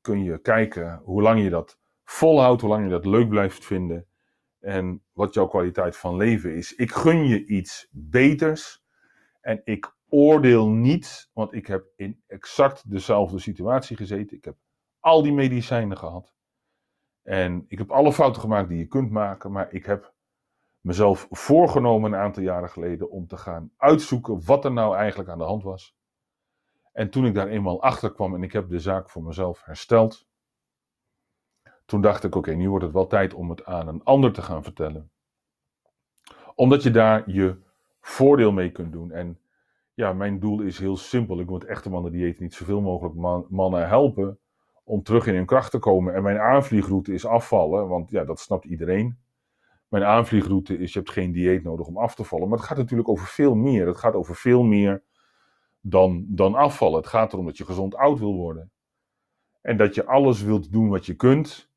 kun 0.00 0.22
je 0.22 0.38
kijken 0.38 1.00
hoe 1.04 1.22
lang 1.22 1.42
je 1.42 1.50
dat 1.50 1.78
volhoudt, 2.04 2.60
hoe 2.60 2.70
lang 2.70 2.84
je 2.84 2.90
dat 2.90 3.04
leuk 3.04 3.28
blijft 3.28 3.64
vinden. 3.64 4.06
En 4.60 5.02
wat 5.12 5.34
jouw 5.34 5.46
kwaliteit 5.46 5.96
van 5.96 6.16
leven 6.16 6.54
is. 6.54 6.74
Ik 6.74 6.92
gun 6.92 7.26
je 7.26 7.46
iets 7.46 7.88
beters. 7.90 8.84
En 9.40 9.60
ik 9.64 9.94
oordeel 10.08 10.68
niet, 10.68 11.30
want 11.32 11.52
ik 11.52 11.66
heb 11.66 11.86
in 11.96 12.22
exact 12.26 12.90
dezelfde 12.90 13.38
situatie 13.38 13.96
gezeten. 13.96 14.36
Ik 14.36 14.44
heb 14.44 14.56
al 15.00 15.22
die 15.22 15.32
medicijnen 15.32 15.96
gehad. 15.96 16.34
En 17.22 17.64
ik 17.68 17.78
heb 17.78 17.90
alle 17.90 18.12
fouten 18.12 18.40
gemaakt 18.40 18.68
die 18.68 18.78
je 18.78 18.86
kunt 18.86 19.10
maken, 19.10 19.52
maar 19.52 19.72
ik 19.72 19.86
heb 19.86 20.14
mezelf 20.86 21.26
voorgenomen 21.30 22.12
een 22.12 22.18
aantal 22.18 22.42
jaren 22.42 22.68
geleden 22.68 23.10
om 23.10 23.26
te 23.26 23.36
gaan 23.36 23.70
uitzoeken 23.76 24.44
wat 24.44 24.64
er 24.64 24.72
nou 24.72 24.96
eigenlijk 24.96 25.30
aan 25.30 25.38
de 25.38 25.44
hand 25.44 25.62
was. 25.62 25.96
En 26.92 27.10
toen 27.10 27.26
ik 27.26 27.34
daar 27.34 27.48
eenmaal 27.48 27.82
achter 27.82 28.12
kwam 28.12 28.34
en 28.34 28.42
ik 28.42 28.52
heb 28.52 28.68
de 28.68 28.78
zaak 28.78 29.10
voor 29.10 29.22
mezelf 29.22 29.64
hersteld, 29.64 30.26
toen 31.84 32.00
dacht 32.00 32.24
ik: 32.24 32.34
oké, 32.34 32.54
nu 32.54 32.68
wordt 32.68 32.84
het 32.84 32.94
wel 32.94 33.06
tijd 33.06 33.34
om 33.34 33.50
het 33.50 33.64
aan 33.64 33.88
een 33.88 34.04
ander 34.04 34.32
te 34.32 34.42
gaan 34.42 34.62
vertellen. 34.62 35.10
Omdat 36.54 36.82
je 36.82 36.90
daar 36.90 37.30
je 37.30 37.56
voordeel 38.00 38.52
mee 38.52 38.72
kunt 38.72 38.92
doen. 38.92 39.12
En 39.12 39.40
ja, 39.94 40.12
mijn 40.12 40.38
doel 40.38 40.60
is 40.60 40.78
heel 40.78 40.96
simpel. 40.96 41.40
Ik 41.40 41.48
moet 41.48 41.64
echte 41.64 41.90
mannen 41.90 42.12
dieet 42.12 42.40
niet 42.40 42.54
zoveel 42.54 42.80
mogelijk 42.80 43.48
mannen 43.50 43.88
helpen 43.88 44.38
om 44.84 45.02
terug 45.02 45.26
in 45.26 45.34
hun 45.34 45.46
kracht 45.46 45.70
te 45.70 45.78
komen. 45.78 46.14
En 46.14 46.22
mijn 46.22 46.38
aanvliegroute 46.38 47.12
is 47.12 47.26
afvallen, 47.26 47.88
want 47.88 48.10
ja, 48.10 48.24
dat 48.24 48.40
snapt 48.40 48.64
iedereen. 48.64 49.18
Mijn 49.88 50.04
aanvliegroute 50.04 50.78
is: 50.78 50.92
je 50.92 50.98
hebt 50.98 51.10
geen 51.10 51.32
dieet 51.32 51.62
nodig 51.62 51.86
om 51.86 51.98
af 51.98 52.14
te 52.14 52.24
vallen. 52.24 52.48
Maar 52.48 52.58
het 52.58 52.66
gaat 52.66 52.76
natuurlijk 52.76 53.08
over 53.08 53.26
veel 53.26 53.54
meer. 53.54 53.86
Het 53.86 53.96
gaat 53.96 54.14
over 54.14 54.36
veel 54.36 54.62
meer 54.62 55.04
dan, 55.80 56.26
dan 56.28 56.54
afvallen. 56.54 56.96
Het 56.96 57.06
gaat 57.06 57.32
erom 57.32 57.44
dat 57.44 57.56
je 57.56 57.64
gezond 57.64 57.94
oud 57.94 58.18
wil 58.18 58.34
worden. 58.34 58.70
En 59.60 59.76
dat 59.76 59.94
je 59.94 60.06
alles 60.06 60.42
wilt 60.42 60.72
doen 60.72 60.88
wat 60.88 61.06
je 61.06 61.14
kunt 61.14 61.70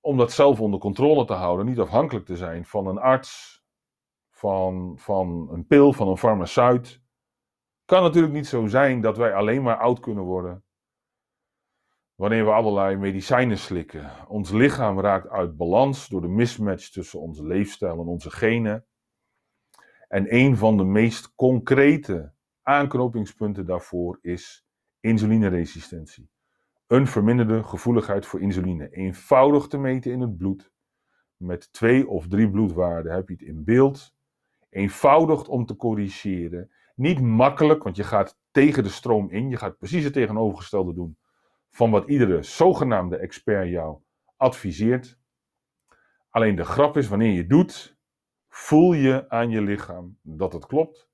om 0.00 0.16
dat 0.16 0.32
zelf 0.32 0.60
onder 0.60 0.80
controle 0.80 1.24
te 1.24 1.32
houden. 1.32 1.66
Niet 1.66 1.78
afhankelijk 1.78 2.26
te 2.26 2.36
zijn 2.36 2.64
van 2.64 2.86
een 2.86 2.98
arts, 2.98 3.62
van, 4.30 4.94
van 4.98 5.48
een 5.52 5.66
pil, 5.66 5.92
van 5.92 6.08
een 6.08 6.18
farmaceut. 6.18 7.02
Kan 7.84 8.02
natuurlijk 8.02 8.34
niet 8.34 8.46
zo 8.46 8.66
zijn 8.66 9.00
dat 9.00 9.16
wij 9.16 9.34
alleen 9.34 9.62
maar 9.62 9.78
oud 9.78 10.00
kunnen 10.00 10.24
worden 10.24 10.64
wanneer 12.18 12.44
we 12.44 12.50
allerlei 12.50 12.96
medicijnen 12.96 13.58
slikken. 13.58 14.28
Ons 14.28 14.50
lichaam 14.50 15.00
raakt 15.00 15.28
uit 15.28 15.56
balans 15.56 16.08
door 16.08 16.20
de 16.20 16.28
mismatch 16.28 16.88
tussen 16.88 17.20
onze 17.20 17.46
leefstijl 17.46 18.00
en 18.00 18.06
onze 18.06 18.30
genen. 18.30 18.86
En 20.08 20.34
een 20.34 20.56
van 20.56 20.76
de 20.76 20.84
meest 20.84 21.34
concrete 21.34 22.32
aanknopingspunten 22.62 23.66
daarvoor 23.66 24.18
is 24.20 24.66
insulineresistentie. 25.00 26.30
Een 26.86 27.06
verminderde 27.06 27.62
gevoeligheid 27.62 28.26
voor 28.26 28.40
insuline. 28.40 28.90
Eenvoudig 28.90 29.66
te 29.66 29.78
meten 29.78 30.12
in 30.12 30.20
het 30.20 30.36
bloed. 30.36 30.70
Met 31.36 31.72
twee 31.72 32.08
of 32.08 32.28
drie 32.28 32.50
bloedwaarden 32.50 33.12
heb 33.12 33.28
je 33.28 33.34
het 33.34 33.42
in 33.42 33.64
beeld. 33.64 34.14
Eenvoudig 34.68 35.48
om 35.48 35.66
te 35.66 35.76
corrigeren. 35.76 36.70
Niet 36.94 37.20
makkelijk, 37.20 37.82
want 37.82 37.96
je 37.96 38.04
gaat 38.04 38.38
tegen 38.50 38.82
de 38.82 38.88
stroom 38.88 39.30
in. 39.30 39.48
Je 39.48 39.56
gaat 39.56 39.78
precies 39.78 40.04
het 40.04 40.12
tegenovergestelde 40.12 40.94
doen 40.94 41.18
van 41.78 41.90
wat 41.90 42.08
iedere 42.08 42.42
zogenaamde 42.42 43.16
expert 43.16 43.68
jou 43.68 43.98
adviseert. 44.36 45.18
Alleen 46.30 46.54
de 46.54 46.64
grap 46.64 46.96
is, 46.96 47.08
wanneer 47.08 47.32
je 47.32 47.46
doet, 47.46 47.96
voel 48.48 48.92
je 48.92 49.28
aan 49.28 49.50
je 49.50 49.62
lichaam 49.62 50.18
dat 50.22 50.52
het 50.52 50.66
klopt. 50.66 51.08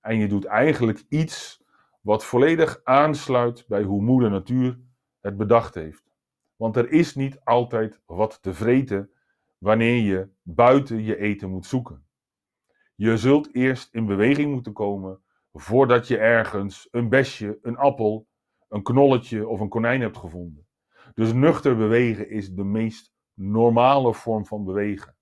En 0.00 0.16
je 0.16 0.28
doet 0.28 0.44
eigenlijk 0.44 1.04
iets 1.08 1.64
wat 2.00 2.24
volledig 2.24 2.80
aansluit 2.84 3.64
bij 3.68 3.82
hoe 3.82 4.02
moeder 4.02 4.30
natuur 4.30 4.78
het 5.20 5.36
bedacht 5.36 5.74
heeft. 5.74 6.12
Want 6.56 6.76
er 6.76 6.90
is 6.90 7.14
niet 7.14 7.40
altijd 7.44 8.00
wat 8.06 8.42
te 8.42 8.54
vreten 8.54 9.10
wanneer 9.58 10.02
je 10.02 10.28
buiten 10.42 11.02
je 11.02 11.16
eten 11.18 11.50
moet 11.50 11.66
zoeken. 11.66 12.06
Je 12.94 13.16
zult 13.16 13.54
eerst 13.54 13.94
in 13.94 14.06
beweging 14.06 14.52
moeten 14.52 14.72
komen 14.72 15.22
voordat 15.52 16.08
je 16.08 16.18
ergens 16.18 16.88
een 16.90 17.08
besje, 17.08 17.58
een 17.62 17.76
appel 17.76 18.30
een 18.72 18.82
knolletje 18.82 19.48
of 19.48 19.60
een 19.60 19.68
konijn 19.68 20.00
hebt 20.00 20.16
gevonden. 20.16 20.66
Dus 21.14 21.32
nuchter 21.32 21.76
bewegen 21.76 22.30
is 22.30 22.54
de 22.54 22.64
meest 22.64 23.12
normale 23.34 24.14
vorm 24.14 24.46
van 24.46 24.64
bewegen. 24.64 25.16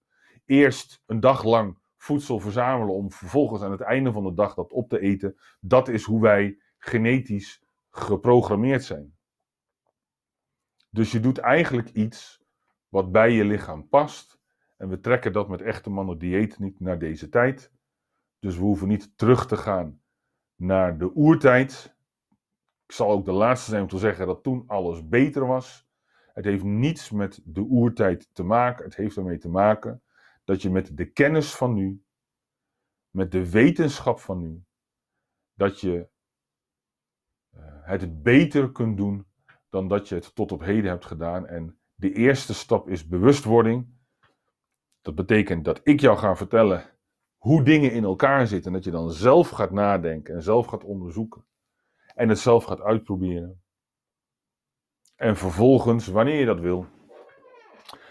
Eerst 0.44 1.02
een 1.06 1.20
dag 1.20 1.44
lang 1.44 1.78
voedsel 1.96 2.40
verzamelen 2.40 2.94
om 2.94 3.12
vervolgens 3.12 3.62
aan 3.62 3.70
het 3.70 3.80
einde 3.80 4.12
van 4.12 4.24
de 4.24 4.34
dag 4.34 4.54
dat 4.54 4.72
op 4.72 4.88
te 4.88 5.00
eten. 5.00 5.36
Dat 5.60 5.88
is 5.88 6.04
hoe 6.04 6.20
wij 6.20 6.58
genetisch 6.78 7.62
geprogrammeerd 7.90 8.84
zijn. 8.84 9.16
Dus 10.90 11.12
je 11.12 11.20
doet 11.20 11.38
eigenlijk 11.38 11.88
iets 11.88 12.42
wat 12.88 13.12
bij 13.12 13.32
je 13.32 13.44
lichaam 13.44 13.88
past. 13.88 14.38
En 14.76 14.88
we 14.88 15.00
trekken 15.00 15.32
dat 15.32 15.48
met 15.48 15.60
echte 15.60 15.90
mannen 15.90 16.18
dieet 16.18 16.58
niet 16.58 16.80
naar 16.80 16.98
deze 16.98 17.28
tijd. 17.28 17.72
Dus 18.38 18.56
we 18.56 18.62
hoeven 18.62 18.88
niet 18.88 19.18
terug 19.18 19.46
te 19.46 19.56
gaan 19.56 20.02
naar 20.54 20.98
de 20.98 21.14
oertijd. 21.14 21.98
Ik 22.90 22.96
zal 22.96 23.10
ook 23.10 23.24
de 23.24 23.32
laatste 23.32 23.70
zijn 23.70 23.82
om 23.82 23.88
te 23.88 23.98
zeggen 23.98 24.26
dat 24.26 24.42
toen 24.42 24.64
alles 24.66 25.08
beter 25.08 25.46
was. 25.46 25.88
Het 26.32 26.44
heeft 26.44 26.64
niets 26.64 27.10
met 27.10 27.40
de 27.44 27.60
oertijd 27.60 28.28
te 28.32 28.42
maken. 28.42 28.84
Het 28.84 28.96
heeft 28.96 29.16
ermee 29.16 29.38
te 29.38 29.48
maken 29.48 30.02
dat 30.44 30.62
je 30.62 30.70
met 30.70 30.96
de 30.96 31.04
kennis 31.04 31.54
van 31.54 31.74
nu, 31.74 32.04
met 33.10 33.32
de 33.32 33.50
wetenschap 33.50 34.18
van 34.18 34.38
nu, 34.38 34.64
dat 35.54 35.80
je 35.80 36.08
uh, 37.54 37.60
het 37.64 38.22
beter 38.22 38.72
kunt 38.72 38.96
doen 38.96 39.26
dan 39.68 39.88
dat 39.88 40.08
je 40.08 40.14
het 40.14 40.34
tot 40.34 40.52
op 40.52 40.60
heden 40.60 40.90
hebt 40.90 41.06
gedaan. 41.06 41.46
En 41.46 41.78
de 41.94 42.12
eerste 42.12 42.54
stap 42.54 42.88
is 42.88 43.06
bewustwording. 43.06 43.86
Dat 45.00 45.14
betekent 45.14 45.64
dat 45.64 45.80
ik 45.82 46.00
jou 46.00 46.18
ga 46.18 46.36
vertellen 46.36 46.84
hoe 47.36 47.62
dingen 47.62 47.92
in 47.92 48.04
elkaar 48.04 48.46
zitten. 48.46 48.66
En 48.66 48.76
dat 48.76 48.84
je 48.84 48.90
dan 48.90 49.10
zelf 49.10 49.48
gaat 49.48 49.70
nadenken 49.70 50.34
en 50.34 50.42
zelf 50.42 50.66
gaat 50.66 50.84
onderzoeken. 50.84 51.48
En 52.20 52.28
het 52.28 52.38
zelf 52.38 52.64
gaat 52.64 52.80
uitproberen. 52.80 53.62
En 55.16 55.36
vervolgens, 55.36 56.06
wanneer 56.06 56.38
je 56.38 56.44
dat 56.44 56.60
wil, 56.60 56.86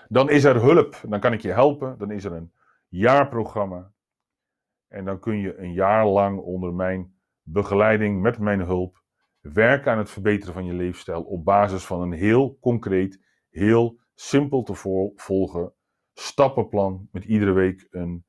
dan 0.08 0.30
is 0.30 0.44
er 0.44 0.62
hulp. 0.62 1.02
Dan 1.08 1.20
kan 1.20 1.34
ik 1.34 1.42
je 1.42 1.52
helpen. 1.52 1.98
Dan 1.98 2.12
is 2.12 2.24
er 2.24 2.32
een 2.32 2.54
jaarprogramma. 2.88 3.94
En 4.88 5.06
dan 5.06 5.20
kun 5.20 5.38
je 5.38 5.58
een 5.58 5.74
jaar 5.74 6.08
lang 6.08 6.40
onder 6.40 6.74
mijn 6.74 7.20
begeleiding, 7.42 8.22
met 8.22 8.40
mijn 8.40 8.60
hulp, 8.60 9.04
werken 9.40 9.92
aan 9.92 9.98
het 9.98 10.10
verbeteren 10.10 10.54
van 10.54 10.66
je 10.66 10.74
leefstijl 10.74 11.24
op 11.24 11.46
basis 11.46 11.86
van 11.86 12.02
een 12.02 12.12
heel 12.12 12.58
concreet, 12.60 13.26
heel 13.50 14.00
simpel 14.14 14.64
te 14.64 14.76
volgen 15.16 15.74
stappenplan 16.14 17.08
met 17.12 17.26
iedere 17.26 17.52
week 17.52 17.88
een 17.90 18.26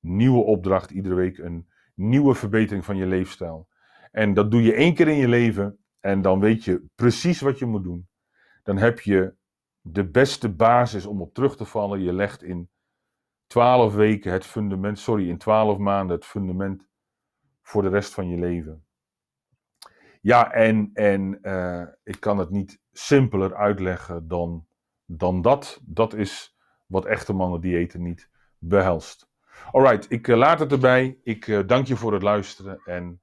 nieuwe 0.00 0.44
opdracht, 0.44 0.90
iedere 0.90 1.14
week 1.14 1.38
een 1.38 1.68
nieuwe 1.94 2.34
verbetering 2.34 2.84
van 2.84 2.96
je 2.96 3.06
leefstijl. 3.06 3.72
En 4.14 4.34
dat 4.34 4.50
doe 4.50 4.62
je 4.62 4.74
één 4.74 4.94
keer 4.94 5.08
in 5.08 5.16
je 5.16 5.28
leven 5.28 5.78
en 6.00 6.22
dan 6.22 6.40
weet 6.40 6.64
je 6.64 6.84
precies 6.94 7.40
wat 7.40 7.58
je 7.58 7.66
moet 7.66 7.82
doen. 7.82 8.08
Dan 8.62 8.76
heb 8.76 9.00
je 9.00 9.34
de 9.80 10.10
beste 10.10 10.48
basis 10.48 11.06
om 11.06 11.20
op 11.20 11.34
terug 11.34 11.56
te 11.56 11.64
vallen. 11.64 12.02
Je 12.02 12.12
legt 12.12 12.42
in 12.42 12.70
twaalf 13.46 13.94
weken 13.94 14.32
het 14.32 14.46
fundament, 14.46 14.98
sorry, 14.98 15.28
in 15.28 15.38
twaalf 15.38 15.78
maanden 15.78 16.16
het 16.16 16.24
fundament 16.24 16.88
voor 17.62 17.82
de 17.82 17.88
rest 17.88 18.14
van 18.14 18.28
je 18.28 18.38
leven. 18.38 18.84
Ja, 20.20 20.52
en, 20.52 20.90
en 20.92 21.38
uh, 21.42 21.86
ik 22.02 22.20
kan 22.20 22.38
het 22.38 22.50
niet 22.50 22.80
simpeler 22.92 23.54
uitleggen 23.54 24.28
dan, 24.28 24.66
dan 25.04 25.42
dat. 25.42 25.80
Dat 25.84 26.14
is 26.14 26.56
wat 26.86 27.04
echte 27.04 27.32
mannen 27.32 27.60
diëten 27.60 28.02
niet 28.02 28.30
behelst. 28.58 29.28
Alright, 29.70 30.10
ik 30.10 30.26
uh, 30.26 30.36
laat 30.36 30.58
het 30.58 30.72
erbij. 30.72 31.18
Ik 31.22 31.46
uh, 31.46 31.66
dank 31.66 31.86
je 31.86 31.96
voor 31.96 32.12
het 32.12 32.22
luisteren 32.22 32.80
en 32.84 33.22